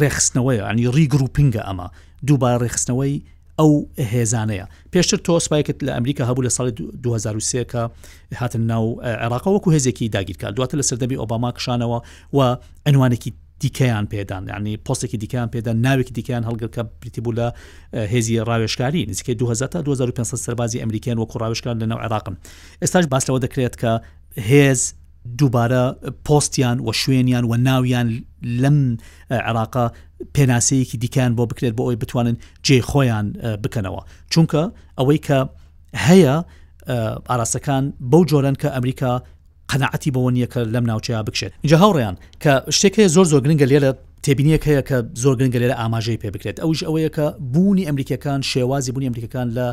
ڕێخستنەوەی 0.00 0.60
ئەنی 0.68 0.84
ریگروپینگە 0.96 1.60
ئەمە 1.68 1.86
دووبار 2.26 2.56
ڕێخستنەوەی 2.68 3.14
ئەو 3.60 3.72
هێزانەیە 4.12 4.66
پێشتر 4.92 5.18
تۆ 5.26 5.34
سوپایکت 5.44 5.78
لە 5.86 5.92
ئەمریکا 5.96 6.22
هەبوو 6.28 6.44
لە 6.46 6.50
ساڵی 6.56 6.72
2023 7.02 7.66
کە 7.72 7.80
هاتن 8.40 8.60
ناو 8.70 8.84
عێراقەوەکو 9.02 9.68
هێزێکی 9.74 10.08
داگیرکە 10.14 10.46
دواتە 10.56 10.74
لە 10.80 10.84
سەردەبی 10.88 11.16
ئۆباما 11.20 11.50
کشانەوە 11.58 11.98
و 12.36 12.56
ئەنوانێکی 12.86 13.30
دیکەیان 13.62 14.06
پێدان 14.12 14.42
ینی 14.56 14.74
پۆستێکی 14.88 15.16
دیکەیان 15.24 15.48
پێدا 15.54 15.72
ناوێکی 15.86 16.12
دیکەیان 16.18 16.44
هەڵگەکە 16.48 16.82
بریتی 17.00 17.20
بوو 17.24 17.32
لە 17.38 17.48
هێزی 18.12 18.40
ڕاوێشکاری 18.48 19.02
نزیکە 19.10 19.30
2000 19.38 19.68
تا 19.68 19.80
2500 19.82 20.36
سەربازی 20.46 20.78
ئەمریکیان 20.82 21.18
وەکو 21.20 21.36
ڕاوشکان 21.42 21.76
لەناو 21.82 21.98
عێراقم 22.04 22.34
ئێستاش 22.82 23.04
باسەوە 23.12 23.38
دەکرێت 23.44 23.74
کە 23.80 23.90
هێز 24.50 24.80
دووبارە 25.38 25.84
پۆستیان 26.28 26.80
و 26.80 26.92
شوێنیان 26.92 27.44
و 27.48 27.56
ناویان 27.56 28.24
لەم 28.42 28.98
عراقا 29.30 29.88
پێناسەیەکی 30.38 30.96
دیکەیان 31.04 31.32
بۆ 31.38 31.44
بکرێت 31.50 31.74
بۆ 31.78 31.82
ئەوی 31.86 31.96
بتوانن 31.96 32.36
جێخۆیان 32.66 33.26
بکەنەوە 33.62 34.02
چونکە 34.32 34.62
ئەوەی 34.98 35.20
کە 35.26 35.38
هەیە 36.06 36.34
ئاراسەکان 37.30 37.84
بەو 38.10 38.22
جۆرن 38.30 38.54
کە 38.62 38.68
ئەمریکا 38.76 39.12
قەنەعەتی 39.70 40.10
بەوە 40.14 40.30
نیەکە 40.36 40.60
لەم 40.74 40.84
ناوچەیە 40.90 41.22
بکشێت 41.28 41.52
اینجا 41.62 41.76
هاوڕێیان 41.82 42.16
کە 42.42 42.52
شتێکی 42.78 43.08
زۆر 43.14 43.26
زۆر 43.32 43.40
گرنگگە 43.46 43.66
لێرە 43.72 43.92
تێبینیەک 44.24 44.62
هەیە 44.70 44.82
کە 44.88 44.96
زۆر 45.22 45.34
گەنگە 45.40 45.58
لێرە 45.62 45.76
ئاماژەی 45.80 46.18
پێ 46.22 46.28
بکرێت 46.34 46.56
ئەوش 46.62 46.78
ئەوەیە 46.88 47.10
کە 47.16 47.26
بوونی 47.52 47.84
ئەمریکەکان 47.88 48.40
شێوازی 48.52 48.90
بوونی 48.94 49.08
ئەمریکەکان 49.10 49.48
لە 49.56 49.66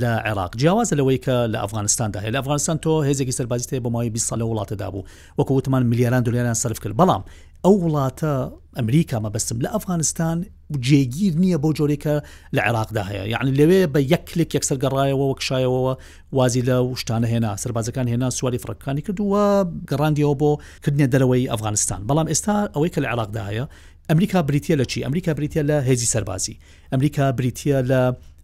لە 0.00 0.12
عێراق 0.26 0.52
جیاواز 0.60 0.88
لەوەی 0.98 1.18
کە 1.24 1.36
لە 1.52 1.58
ئەفغانستاندا 1.62 2.18
هەیە 2.22 2.32
لە 2.34 2.38
ئەفغانستان 2.40 2.76
تۆ 2.84 2.92
هێزێکی 3.08 3.32
سەربازی 3.38 3.66
تێ 3.70 3.76
بۆ 3.84 3.88
ماوەی 3.94 4.10
20 4.14 4.28
ساڵە 4.30 4.44
وڵاتەدا 4.50 4.88
بوو 4.92 5.04
وەکو 5.38 5.52
وتمان 5.58 5.82
ملیاران 5.90 6.22
دلیان 6.26 6.54
سرف 6.62 6.78
کرد 6.82 6.94
بەڵام 7.00 7.22
ئەو 7.64 7.74
وڵاتە 7.84 8.32
ئەمریکا 8.78 9.16
مەبەستم 9.24 9.56
لە 9.64 9.68
ئەفغانستان 9.74 10.38
جێگیر 10.78 11.34
نییە 11.42 11.58
بۆ 11.62 11.68
جۆرێکە 11.78 12.14
لە 12.56 12.60
عێراقدا 12.66 13.02
هەیە 13.10 13.24
یعنی 13.32 13.50
لەوێ 13.58 13.82
بە 13.92 14.00
یەک 14.12 14.22
کلێک 14.32 14.50
یەکسەر 14.56 14.76
گەڕایەوە 14.82 15.24
وەکشایەوە 15.30 15.92
وازی 16.38 16.62
لە 16.68 16.76
شتانە 17.00 17.26
هێنا 17.32 17.52
سربازەکان 17.62 18.06
هێنا 18.12 18.28
سواری 18.38 18.58
فڕەکانی 18.64 19.02
کردووە 19.06 19.42
گەڕاندیەوە 19.90 20.34
بۆ 20.42 20.50
کردنە 20.84 21.06
دەرەوەی 21.12 21.50
ئەفغانستان 21.52 22.00
بەڵام 22.08 22.26
ئێستا 22.32 22.56
ئەوەی 22.74 22.90
کە 22.94 23.00
لە 23.04 23.08
عێراقدا 23.12 23.42
هەیە 23.50 23.64
ئەمریکا 24.10 24.38
بریتە 24.48 24.74
لە 24.80 24.84
چی 24.90 24.98
ئەمریکا 25.06 25.32
بریتە 25.38 25.62
لە 25.70 25.76
هێزی 25.88 26.08
سەربازی 26.14 26.56
ئەمریکا 26.92 27.24
بریتە 27.38 27.76
لە 27.90 28.00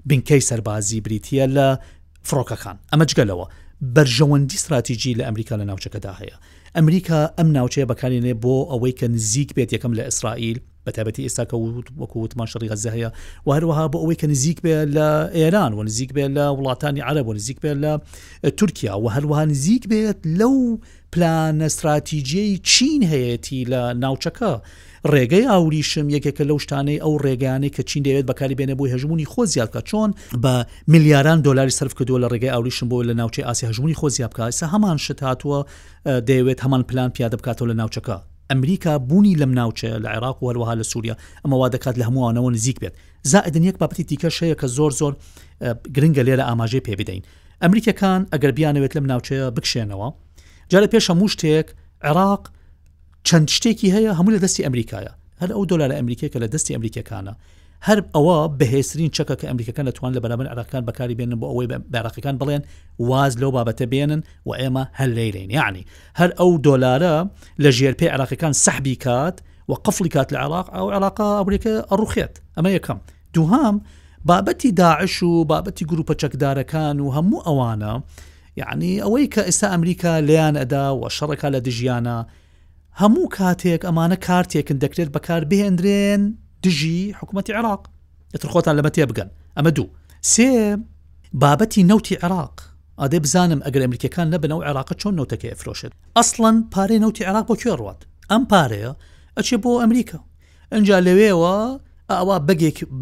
بنکەی 0.08 0.42
سەربازی 0.50 1.00
بریتە 1.06 1.46
لە 1.56 1.66
فڕۆکەکان 2.28 2.76
ئەمەجگەلەوە 2.92 3.46
بەرژەوەندی 3.96 4.56
استراتیژی 4.58 5.12
لە 5.18 5.22
ئەمریکا 5.28 5.54
لە 5.60 5.64
ناوچەکەدا 5.70 6.12
هەیە 6.20 6.36
ئەمریکا 6.76 7.20
ئەم 7.38 7.48
ناوچەیە 7.56 7.86
بەکارێنێ 7.90 8.34
بۆ 8.42 8.54
ئەوەی 8.70 8.92
کە 8.98 9.06
نزیک 9.14 9.50
بێت 9.56 9.70
یەکەم 9.76 9.92
لە 9.98 10.02
ئیسرائیل 10.08 10.58
بەتابەتی 10.88 11.24
ئێستا 11.28 11.44
کە 11.50 11.56
وەکووتمان 12.02 12.46
شەڕی 12.52 12.68
غەزە 12.72 12.90
هەیە 12.96 13.10
و 13.46 13.50
هەروەها 13.56 13.84
بۆ 13.92 13.98
ئەوەی 14.02 14.16
کە 14.20 14.24
نزیک 14.32 14.58
بێ 14.64 14.76
لە 14.96 15.08
ئێران 15.38 15.72
و 15.74 15.82
نزیک 15.88 16.10
بێت 16.16 16.30
لە 16.38 16.46
وڵاتانی 16.58 17.02
عرب 17.08 17.26
و 17.28 17.34
نزیک 17.38 17.58
بێت 17.64 17.76
لە 17.84 17.92
تورکیا 18.58 18.94
و 18.98 19.06
هەروەها 19.14 19.44
نزیک 19.52 19.82
بێت 19.90 20.18
لەو 20.40 20.56
پلانە 21.14 21.66
استراتیجیی 21.70 22.58
چین 22.70 23.00
هەیەی 23.12 23.62
لە 23.72 23.80
ناوچەکە. 24.02 24.52
ڕێگەی 25.14 25.44
ئاوریشم 25.50 26.06
یەکێکە 26.16 26.42
لەو 26.50 26.58
شتانەی 26.64 26.98
ئەو 27.04 27.12
ڕێگانەی 27.24 27.70
کە 27.76 27.82
چین 27.90 28.02
دەوێت 28.06 28.26
بەکاری 28.30 28.56
بێنە 28.58 28.74
بۆی 28.78 28.92
هەژمونی 28.94 29.28
خۆ 29.32 29.42
زیادکە 29.54 29.80
چۆن 29.88 30.10
بە 30.44 30.54
میلیاران 30.88 31.38
دلاری 31.40 31.74
صرف 31.78 31.92
کردووە 31.98 32.18
لە 32.24 32.28
ڕێگەی 32.32 32.52
ئاوریشم 32.54 32.86
بۆ 32.90 32.98
لە 33.08 33.14
ناوچەی 33.20 33.44
ئاسی 33.48 33.64
هەژمونی 33.70 33.98
خۆ 34.00 34.06
زیابکە 34.16 34.42
ئسا 34.50 34.66
هەمان 34.74 34.96
شت 35.04 35.20
هاتووە 35.26 35.58
دەیەوێت 36.28 36.60
هەمان 36.64 36.82
پلان 36.88 37.10
پیادە 37.16 37.36
بکاتەوە 37.40 37.68
لە 37.70 37.74
ناوچەکە 37.80 38.18
ئەمریکا 38.50 38.92
بوونی 39.08 39.34
لەم 39.40 39.52
ناوچەیە 39.58 39.98
لە 40.04 40.08
عێراق 40.14 40.38
وەروەها 40.44 40.74
لە 40.80 40.82
سووریا 40.92 41.14
ئەمە 41.44 41.52
وا 41.60 41.68
دەکات 41.74 41.94
لە 41.98 42.02
هەمووانەوە 42.08 42.50
نزیک 42.56 42.78
بێت 42.82 42.92
زائدن 43.32 43.64
یەک 43.68 43.76
بابەتی 43.80 44.04
دیکە 44.10 44.30
شەیە 44.38 44.56
کە 44.60 44.66
زۆر 44.76 44.92
زۆر 45.00 45.12
گرنگە 45.96 46.22
لێرە 46.28 46.44
ئاماژێ 46.48 46.80
پێ 46.86 46.94
بدەین 47.00 47.22
ئەمریکەکان 47.62 48.22
ئەگەر 48.32 48.52
بیانەوێت 48.58 48.92
لەم 48.96 49.06
ناوچەیە 49.10 49.46
بکشێنەوە 49.56 50.08
جارە 50.72 50.86
پێش 50.94 51.04
هەموو 51.10 51.28
شتێک 51.34 51.68
عێراق 52.06 52.42
چەند 53.28 53.48
شتێکی 53.56 53.88
هەیە 53.96 54.10
هەموو 54.18 54.34
لە 54.36 54.40
دەستی 54.44 54.62
ئەمریکایە 54.66 55.12
هەر 55.40 55.50
ئەو 55.56 55.62
دۆلار 55.70 55.88
لە 55.92 55.96
ئەمریکا 56.00 56.26
کە 56.32 56.38
لە 56.42 56.48
دەستی 56.54 56.74
ئەمریکەکانە 56.76 57.32
هەر 57.86 57.98
ئەوە 58.14 58.36
بەهێسترین 58.58 59.10
چەکە 59.16 59.34
کە 59.40 59.46
ئەمریکەکان 59.48 59.84
دەتوان 59.90 60.12
لە 60.16 60.20
بەرامن 60.24 60.46
عراکان 60.52 60.82
بەکاری 60.88 61.14
بێنن 61.18 61.36
بۆ 61.40 61.44
ئەوەی 61.50 61.66
بەراقەکان 61.92 62.36
بڵێن 62.40 62.62
واز 63.08 63.32
لەو 63.40 63.50
بابەتە 63.56 63.86
بێنن 63.92 64.20
و 64.46 64.50
ئێمە 64.60 64.84
هەر 64.98 65.10
لەیرین 65.18 65.50
یعنی 65.58 65.82
هەر 66.18 66.30
ئەو 66.38 66.50
دۆلارە 66.66 67.16
لە 67.62 67.70
ژێرپی 67.78 68.08
عراقەکان 68.14 68.52
سەحبی 68.64 68.96
کات 69.04 69.36
و 69.68 69.72
قفلی 69.84 70.08
کات 70.16 70.28
لە 70.34 70.36
عراق 70.38 70.66
ئەو 70.76 70.86
عراقا 70.96 71.28
ئەوریکە 71.40 71.72
ئەڕوخێت 71.90 72.34
ئەمە 72.56 72.70
یەکەم 72.76 72.98
دوهام 73.34 73.76
بابەتی 74.28 74.70
داعش 74.82 75.14
و 75.22 75.32
بابەتی 75.50 75.84
گروپە 75.90 76.14
چەکدارەکان 76.22 76.96
و 77.00 77.06
هەموو 77.16 77.44
ئەوانە 77.46 77.94
یعنی 78.60 78.92
ئەوەی 79.04 79.26
کە 79.34 79.42
ئێستا 79.48 79.66
ئەمریکا 79.74 80.12
لیان 80.28 80.54
ئەدا 80.62 80.84
و 80.98 81.02
شەڕەکە 81.16 81.48
لە 81.54 81.60
دژیانە 81.66 82.18
هەموو 83.00 83.26
کاتێک 83.36 83.82
ئەمانە 83.88 84.16
کارتێکن 84.26 84.78
دەکرێت 84.84 85.10
بەکار 85.16 85.42
بهێنرێن 85.50 86.22
دژی 86.62 87.16
حکوومەتتی 87.20 87.50
عراق 87.52 87.86
ئەتر 88.34 88.48
خۆتان 88.52 88.76
لەمە 88.82 88.90
تێ 88.96 89.02
بگەن 89.10 89.28
ئەمە 89.56 89.68
دوو 89.76 89.86
سێ 90.34 90.50
بابەتی 91.40 91.82
نوتی 91.90 92.14
عراق 92.24 92.54
ئادێ 93.00 93.18
بزانم 93.24 93.60
ئەگەر 93.66 93.82
ئەمریکەکان 93.86 94.26
نەبنەوە 94.34 94.62
عراق 94.68 94.92
چۆن 95.00 95.14
نوتەکە 95.20 95.46
ئەفرۆشێت 95.50 95.92
ئەسڵەن 96.18 96.56
پارەی 96.72 96.98
نوتی 97.04 97.24
عراق 97.28 97.44
بۆ 97.48 97.54
کوێ 97.60 97.72
ڕات 97.80 98.00
ئەم 98.30 98.42
پارەیە 98.52 98.92
ئەچێ 99.38 99.56
بۆ 99.64 99.70
ئەمریکا 99.82 100.18
ئەجا 100.72 100.98
لەوێەوە 101.06 101.54
ئەوا 102.10 102.36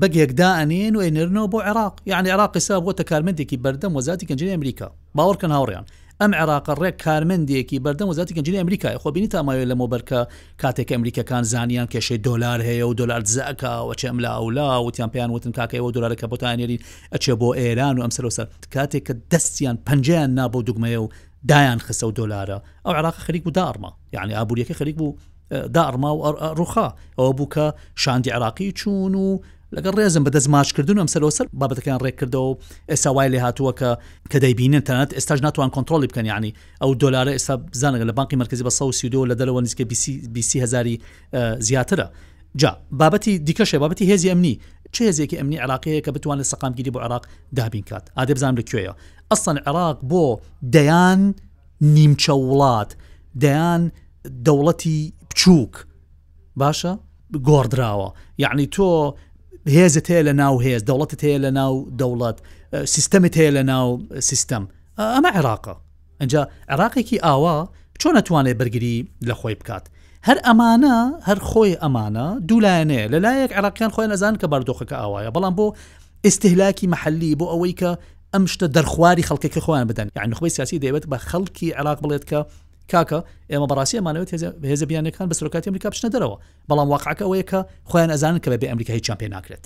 بەگێکدانێن 0.01 0.95
و 0.97 1.01
ئەێنەرنەوە 1.05 1.49
بۆ 1.53 1.59
عێراق 1.69 1.95
یعنی 2.13 2.31
عراق 2.35 2.51
قسا 2.57 2.77
بۆ 2.85 2.91
تەکارمەندێکی 3.01 3.59
بەردەم 3.65 3.93
وەزاتی 3.97 4.27
گەنجی 4.31 4.53
ئەمریکا 4.57 4.89
باوەڕکە 5.17 5.47
هاوڕیان 5.55 5.85
ئەم 6.23 6.33
عێراق 6.41 6.67
ڕێک 6.83 6.97
کارمەندێکی 7.05 7.81
بەردەم 7.85 8.03
وزاتی 8.11 8.35
گەنجری 8.37 8.59
ئەمریکای 8.63 8.97
خۆبینی 9.03 9.29
تاماوێت 9.35 9.69
لە 9.73 9.77
مۆبەرکە 9.83 10.21
کاتێک 10.63 10.89
ئەمریکەکان 10.95 11.43
زانیان 11.53 11.87
کێشەی 11.93 12.21
دلار 12.29 12.61
هەیە 12.69 12.85
و 12.89 12.95
دلار 13.01 13.23
زەکەوە 13.35 13.95
چێم 14.01 14.17
لا 14.25 14.35
ولا 14.47 14.69
وتیان 14.87 15.11
پێیان 15.15 15.31
وتن 15.31 15.53
کاکەەوە 15.59 15.91
دلارەکە 15.97 16.27
بۆتانێری 16.33 16.79
ئەچێ 17.15 17.35
بۆ 17.41 17.49
ئێران 17.61 17.95
و 17.99 18.03
ئەم 18.05 18.13
سەرۆسەر 18.17 18.47
کاتێک 18.75 19.03
کە 19.09 19.15
دەستیان 19.33 19.77
پنجیان 19.87 20.31
نابۆ 20.39 20.59
دوگمەیە 20.69 21.01
و 21.05 21.09
دایان 21.51 21.79
خسە 21.87 22.03
و 22.05 22.13
دلارە 22.19 22.59
ئەو 22.87 22.93
عراق 22.95 23.15
خەریک 23.25 23.45
و 23.47 23.51
دارمە 23.59 23.91
یعنی 24.13 24.33
ئابوووریەکە 24.39 24.75
خەریک 24.81 24.97
بوو 24.99 25.17
دارما 25.73 26.11
و 26.17 26.21
ڕوخا 26.59 26.89
ئەوە 27.19 27.33
بووکە 27.39 27.65
شاندی 27.97 28.31
عراقی 28.31 28.73
چوون 28.73 29.15
و 29.15 29.39
لەگە 29.77 29.91
ڕێزم 29.99 30.23
بە 30.27 30.31
دەزماشکردن 30.37 30.97
ئەم 31.03 31.07
سەرۆسەر 31.15 31.47
بابەتەکان 31.61 31.99
ڕێککردەوە 32.05 32.47
و 32.51 32.55
ئێستا 32.93 33.11
وای 33.17 33.29
لێ 33.33 33.39
هاتووە 33.45 33.73
کە 33.81 33.91
کە 34.31 34.39
دەیبینن 34.45 34.81
تەنات 34.89 35.11
ئێستاش 35.19 35.39
ناتوان 35.47 35.71
کۆنتترۆلی 35.77 36.09
بکەن 36.13 36.27
ینی 36.35 36.53
ئەو 36.83 36.91
دلارە 37.03 37.33
ئێستا 37.37 37.55
بزانەکە 37.73 38.05
لە 38.11 38.15
بانکی 38.19 38.37
مرکزی 38.41 38.65
بە 38.67 38.73
سەسیدۆ 38.79 39.21
لە 39.31 39.35
دەرەوە 39.41 39.61
نزکە 39.65 40.57
هزاری 40.65 40.97
زیاترە. 41.67 42.07
جا 42.57 42.71
بابەتی 43.01 43.31
دیکەشە 43.49 43.75
بابەتی 43.83 44.05
هێزی 44.11 44.29
ئەمنی 44.33 44.57
چه 44.93 45.03
هێزیێکی 45.11 45.37
ئەمنی 45.41 45.59
عراقەیە 45.65 46.01
کە 46.07 46.11
بتوانێت 46.15 46.47
سەقامگیری 46.53 46.91
بۆ 46.95 46.99
عراق 47.07 47.25
دابین 47.57 47.83
کات 47.83 48.05
ئادە 48.19 48.33
بزانم 48.33 48.57
لەکوێیە 48.61 48.93
ئەستان 49.33 49.59
عراق 49.67 49.97
بۆ 50.11 50.37
دەیان 50.75 51.21
نیمچە 51.97 52.33
وڵات 52.49 52.91
دەیان 53.45 53.83
دەوڵەتی 54.47 55.01
بچووک 55.31 55.75
باشە 56.61 56.93
گۆڕدراوە 57.47 58.11
یعنی 58.45 58.67
تۆ 58.75 58.89
هێزت 59.69 60.07
هەیە 60.11 60.23
لە 60.29 60.33
ناو 60.35 60.55
هێز 60.65 60.81
دەوڵەتت 60.83 61.21
هەیە 61.25 61.39
لە 61.45 61.51
ناو 61.53 61.73
دەوڵەت 62.03 62.39
سیستەمت 62.95 63.35
هەیە 63.39 63.51
لە 63.57 63.63
ناو 63.65 63.87
سیستەم 64.29 64.65
ئەمە 64.99 65.31
عێراقە 65.37 65.75
ئەجا 66.21 66.43
عێراقێکی 66.71 67.19
ئاوا 67.25 67.59
چۆن 68.03 68.15
ئەتوانێت 68.19 68.57
بەرگری 68.61 69.07
لە 69.29 69.35
خۆی 69.41 69.55
بکات 69.61 69.85
هەر 70.29 70.39
ئەمانە 70.47 70.97
هەر 71.29 71.39
خۆی 71.51 71.73
ئەمانە 71.83 72.27
دوولایەنەیە 72.49 73.07
لەلایەک 73.13 73.53
عراقیان 73.59 73.91
خۆی 73.95 74.07
نەزان 74.13 74.35
کە 74.41 74.47
بەردۆخەکە 74.53 74.97
ئاواە 75.03 75.31
بەڵام 75.35 75.55
بۆ 75.59 75.67
ئستهلاکی 76.27 76.87
محلی 76.95 77.35
بۆ 77.41 77.47
ئەوەی 77.53 77.75
کە 77.81 77.91
ئەم 78.35 78.45
شتە 78.53 78.67
دەرخواری 78.77 79.23
خەڵکەکە 79.29 79.61
خۆیان 79.67 79.87
بدەن 79.91 80.07
یعنی 80.17 80.35
خۆی 80.39 80.51
سیاسی 80.57 80.81
دەیەوێت 80.83 81.05
بە 81.11 81.19
خەڵکی 81.31 81.67
عراق 81.79 81.99
بڵێت 82.05 82.25
کە 82.31 82.41
کاکە 82.93 83.19
ئێمە 83.53 83.67
بەڕاستی 83.71 83.99
ئەمانەوە 83.99 84.27
هێزە 84.71 84.87
بیانەکان 84.91 85.27
بە 85.31 85.35
سرۆکاتی 85.39 85.69
ئەمریکا 85.71 85.89
بشنە 85.95 86.11
دەرەوە 86.15 86.37
بەڵام 86.69 86.89
واقعەکە 86.95 87.23
ئەوەیە 87.27 87.45
کە 87.51 87.61
خۆیان 87.91 88.11
ئەزانن 88.15 88.41
کە 88.45 88.49
بە 88.63 88.67
ئەمریکای 88.71 89.01
چمپێ 89.07 89.29
ناکرێت 89.37 89.65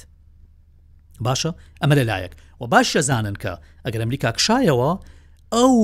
باشە 1.26 1.50
ئەمە 1.83 1.94
لەلایەک 1.98 2.33
و 2.62 2.66
باش 2.72 2.87
شەزانن 2.92 3.37
کە 3.42 3.52
ئەگەر 3.87 4.00
ئەمریکا 4.04 4.31
کشایەوە 4.38 4.90
ئەو 5.57 5.74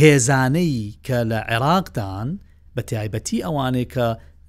هێزانەی 0.00 0.78
کە 1.06 1.18
لە 1.30 1.40
عێراقدان 1.50 2.28
بە 2.76 2.82
تایبەتی 2.90 3.38
ئەوانەیە 3.44 3.88
کە 3.94 4.06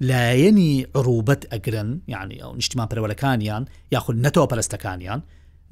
لایەنی 0.10 0.74
ڕوبەت 1.06 1.42
ئەگرن 1.52 1.90
یعنی 2.14 2.36
ئەو 2.44 2.52
نیشتمان 2.60 2.88
پرەوەلەکانیان 2.92 3.64
یاخود 3.94 4.16
نەتەوە 4.26 4.48
پەرستەکانیان 4.52 5.20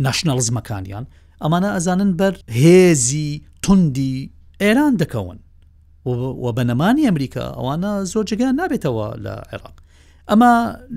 نشنەڵزمەکانیان 0.05 1.05
ئەمانە 1.43 1.69
ئەزانن 1.75 2.11
بەر 2.19 2.33
هێزی 2.61 3.31
توندی 3.63 4.17
ئێران 4.61 4.93
دەکەون 5.01 5.37
و 6.05 6.49
بەنەمانی 6.57 7.05
ئەمریکا 7.09 7.45
ئەوانە 7.57 7.93
زۆر 8.11 8.25
جگە 8.29 8.47
نابێتەوە 8.59 9.07
لە 9.25 9.33
عێراق 9.51 9.77
ئەمە 10.31 10.51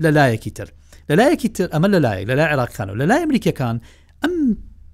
لەلایەکی 0.05 0.51
تر 0.57 0.69
لەلایەکی 1.09 1.49
تر 1.57 1.69
ئەمە 1.75 1.89
لەلایە 1.95 2.27
لەلای 2.31 2.49
عێراقخان 2.53 2.89
و 2.91 2.95
لەلای 3.01 3.23
ئەمریکەکان 3.25 3.77
ئەم 4.23 4.33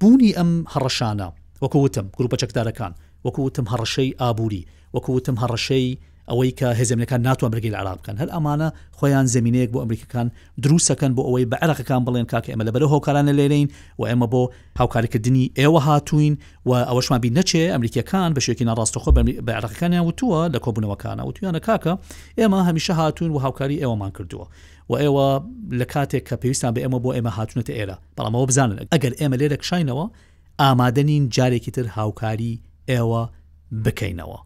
بوونی 0.01 0.33
ئەم 0.39 0.51
هەڕەشانە 0.75 1.29
وەکووتم 1.63 2.07
گروپە 2.19 2.37
چەکدارەکان 2.43 2.93
وەکووتم 3.25 3.67
هەڕەشەی 3.73 4.11
ئابووری 4.21 4.63
وەکووتم 4.95 5.37
هەڕەشەی 5.43 5.87
ئەوەی 6.31 6.51
کە 6.61 6.69
هێزمەکان 6.79 7.21
ناتوان 7.29 7.51
بگەی 7.55 7.75
عراابکەن 7.81 8.17
هەر 8.23 8.29
ئەمانە 8.35 8.69
خۆیان 8.99 9.27
زمینەیەک 9.35 9.71
بۆ 9.75 9.79
ئەمریکەکان 9.85 10.27
دروستەکەن 10.65 11.13
بۆ 11.17 11.23
ئەوەی 11.29 11.47
بە 11.51 11.57
عراقەکان 11.65 12.01
بڵێن 12.07 12.27
کاکە 12.33 12.49
ئەمە 12.53 12.65
لە 12.69 12.73
بەرە 12.75 12.87
هۆکارانە 12.93 13.33
لێرەین 13.39 13.69
و 13.99 14.03
ئێمە 14.11 14.27
بۆ 14.33 14.43
هاوکاریکردنی 14.79 15.45
ئێوە 15.61 15.81
هاتوین 15.89 16.35
و 16.69 16.71
ئەوەشمان 16.89 17.19
بی 17.25 17.31
نەچێ 17.39 17.65
ئەمریکەکان 17.75 18.31
بە 18.35 18.41
شوێکی 18.47 18.65
ناڕاستەخۆ 18.71 19.11
بە 19.47 19.53
عراقەکانیان 19.59 20.05
وتووە 20.09 20.41
لە 20.55 20.59
کۆبوونەوەکانە 20.65 21.23
وتویانە 21.29 21.61
کاکە 21.69 21.93
ئێمە 22.41 22.59
هەمیشە 22.69 22.91
هاتوون 23.01 23.31
و 23.31 23.39
هاوکاری 23.45 23.77
ئێوەمان 23.83 24.13
کردووە 24.17 24.47
و 24.91 24.95
ئێوە 25.03 25.29
لە 25.81 25.85
کاتێک 25.93 26.23
کە 26.29 26.37
پێویستان 26.43 26.71
بە 26.75 26.81
ئێمە 26.85 26.99
بۆ 27.05 27.09
ئێمە 27.17 27.33
هاتونێتە 27.39 27.73
ئێرە 27.79 27.97
بەڵامەوە 28.17 28.47
بزانن 28.51 28.79
ئەگەر 28.95 29.13
ئێمە 29.21 29.37
لێرە 29.41 29.57
کشینەوە 29.63 30.07
ئامادەنین 30.63 31.25
جارێکی 31.37 31.71
تر 31.77 31.87
هاوکاری 31.97 32.61
ئێوە 32.91 33.23
بکەینەوە 33.85 34.39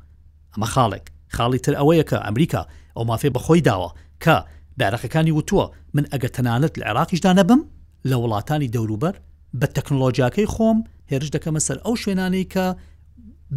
ئەمە 0.54 0.66
خاڵێک 0.74 1.06
خاڵی 1.36 1.58
تر 1.66 1.72
ئەوەیە 1.80 2.04
کە 2.10 2.18
ئەمریکا 2.26 2.62
ئەو 2.96 3.04
مافێ 3.10 3.28
بەخۆی 3.36 3.62
داوە 3.68 3.90
کە 4.24 4.36
بارەخەکانی 4.78 5.32
وتووە 5.38 5.66
من 5.96 6.04
ئەگە 6.12 6.28
تەنانەت 6.36 6.72
لە 6.80 6.84
عراقیشدا 6.90 7.32
نەبم 7.38 7.60
لە 8.10 8.16
وڵاتانی 8.22 8.68
دەوروبەر 8.74 9.14
بە 9.60 9.66
تەکنۆلۆژیاکەی 9.76 10.48
خۆم 10.54 10.78
هێرش 11.10 11.28
دەکەمە 11.36 11.60
سەر 11.66 11.78
ئەو 11.84 11.94
شوێنانەی 12.02 12.46
کە 12.54 12.64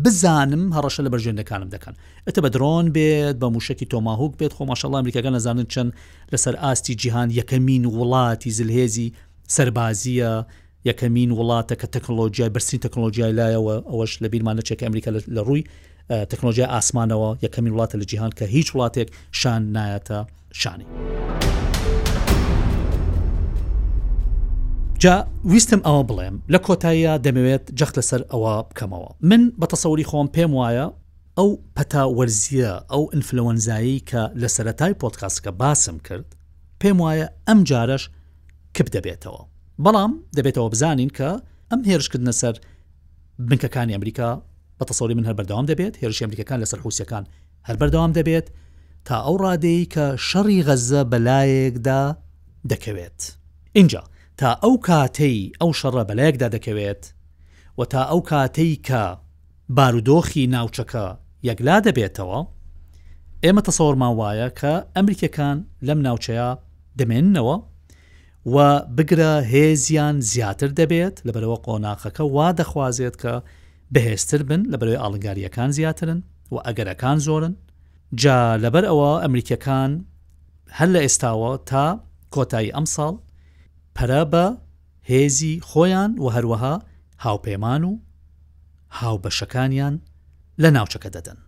بزانم 0.03 0.63
هەڕەشە 0.75 1.01
لە 1.05 1.09
بەرژێنەکانم 1.13 1.69
دەکەن 1.75 1.93
ئەتە 2.25 2.39
بە 2.43 2.49
درۆن 2.55 2.85
بێت 2.95 3.35
بە 3.41 3.47
موشکی 3.55 3.85
تۆماهوک 3.93 4.33
بێت 4.39 4.53
خۆماشەڵ 4.57 4.91
ئەمریکەکە 4.97 5.29
نەزانن 5.35 5.67
چەند 5.73 5.91
لەسەر 6.33 6.55
ئاستی 6.63 6.93
جیهان 7.01 7.29
یەکەمین 7.39 7.83
وڵاتی 7.99 8.49
زلهێزی 8.59 9.07
سربازیە 9.55 10.33
یەکەمین 10.89 11.31
وڵاتە 11.39 11.75
کە 11.81 11.87
تەکنۆلۆژیای 11.95 12.49
برسین 12.55 12.79
تەکنۆلۆژیای 12.85 13.31
لایەوە 13.39 13.75
ئەوەش 13.89 14.11
لە 14.23 14.27
بیرمانە 14.33 14.61
چێک 14.67 14.79
ئەمریکا 14.85 15.09
لە 15.37 15.41
ڕووی 15.47 15.63
تەکنۆلژی 16.31 16.65
ئاسمانەوە 16.73 17.29
یەکەمین 17.45 17.73
وڵاتە 17.75 17.95
لە 18.01 18.05
جیهان 18.11 18.31
کە 18.37 18.43
هیچ 18.55 18.67
وڵاتێک 18.75 19.09
شان 19.39 19.63
نایەتە 19.77 20.17
شانی. 20.61 20.85
جا 25.03 25.15
ویستم 25.51 25.81
ئەوە 25.87 26.03
بڵێم 26.09 26.35
لە 26.53 26.59
کۆتاییە 26.65 27.13
دەمەوێت 27.25 27.65
جەخت 27.79 27.95
لەسەر 27.99 28.21
ئەوە 28.31 28.53
بکەمەوە 28.69 29.11
من 29.29 29.41
بە 29.59 29.65
تەسەوری 29.73 30.05
خۆم 30.09 30.27
پێم 30.35 30.51
وایە 30.59 30.87
ئەو 31.37 31.49
پەتاوەرزیە 31.75 32.73
ئەو 32.91 33.03
ئینفلەوەنزایی 33.13 33.97
کە 34.09 34.21
لە 34.41 34.47
سەتای 34.55 34.93
پۆتکاسکە 35.01 35.51
باسم 35.61 35.97
کرد 36.07 36.27
پێم 36.81 36.97
وایە 37.03 37.27
ئەم 37.47 37.59
جارش 37.69 38.03
کپ 38.75 38.87
دەبێتەوە 38.95 39.41
بەڵام 39.85 40.11
دەبێتەوە 40.37 40.69
بزانین 40.73 41.11
کە 41.17 41.29
ئەم 41.69 41.81
هێرشکردنە 41.89 42.33
سەر 42.41 42.55
بنکەکانی 43.49 43.95
ئەمریکا 43.97 44.29
بەتەسەڵی 44.79 45.15
من 45.17 45.25
هەر 45.29 45.35
بەردەوام 45.39 45.65
دەبێت 45.71 45.93
هێرش 46.01 46.17
ئەمریکەکان 46.23 46.59
لەسەر 46.63 46.79
حوسەکان 46.85 47.23
هەر 47.67 47.75
بەردەوام 47.81 48.11
دەبێت 48.19 48.47
تا 49.07 49.15
ئەو 49.25 49.35
ڕادەی 49.43 49.81
کە 49.93 50.05
شەڕی 50.27 50.59
غەزە 50.67 51.01
بەلایەکدا 51.11 52.01
دەکەوێت 52.71 53.19
اینجا 53.77 54.01
تا 54.39 54.49
ئەو 54.63 54.73
کاتەی 54.87 55.39
ئەو 55.61 55.71
شەڕە 55.79 56.03
بەلایەکدا 56.09 56.47
دەکەوێت 56.55 57.03
و 57.77 57.81
تا 57.91 58.01
ئەو 58.11 58.19
کاتەی 58.31 58.73
کە 58.87 59.03
بارودۆخی 59.77 60.43
ناوچەکە 60.55 61.05
یەکلا 61.47 61.77
دەبێتەوە 61.87 62.39
ئێمە 63.43 63.61
تەسەوەمان 63.67 64.13
وایە 64.21 64.49
کە 64.59 64.73
ئەمریکەکان 64.95 65.57
لەم 65.87 65.99
ناوچەیە 66.07 66.49
دەمێننەوە 66.99 67.55
و 68.53 68.79
بگرە 68.97 69.43
هێزیان 69.53 70.19
زیاتر 70.29 70.67
دەبێت 70.79 71.15
لە 71.27 71.31
بەرەوە 71.35 71.57
قۆناقەکە 71.65 72.19
وا 72.35 72.49
دەخوازێت 72.59 73.15
کە 73.21 73.33
بەهێزتر 73.93 74.41
بن 74.49 74.61
لە 74.71 74.77
بەرەوەی 74.81 75.01
ئاڵنگاریەکان 75.01 75.69
زیاترن 75.77 76.19
و 76.51 76.55
ئەگەرەکان 76.65 77.17
زۆرن 77.27 77.53
جا 78.21 78.39
لەبەر 78.63 78.83
ئەوە 78.89 79.11
ئەمریکەکان 79.23 79.91
هەر 80.77 80.89
لە 80.95 80.99
ئێستاوە 81.05 81.51
تا 81.69 81.85
کۆتایی 82.35 82.73
ئەم 82.75 82.85
ساڵ 82.95 83.15
پەرە 83.95 84.21
بە 84.31 84.45
هێزی 85.09 85.53
خۆیان 85.69 86.11
و 86.23 86.27
هەروەها 86.35 86.75
هاوپەیمان 87.25 87.81
و 87.89 87.93
هاوبەشەکانیان 88.99 89.95
لە 90.61 90.69
ناوچەکە 90.75 91.09
دەدەن 91.15 91.39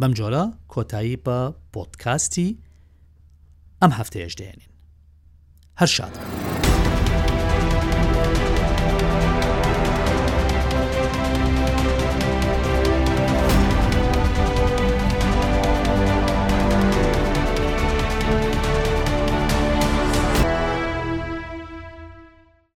بەم 0.00 0.12
جۆرە 0.18 0.44
کۆتایی 0.72 1.16
بە 1.26 1.38
پۆتکاستی 1.72 2.48
ئەم 3.80 3.90
هەفتەیەش 3.98 4.34
دێنین 4.42 4.69
هەر 5.80 5.86
شاد. 5.88 6.59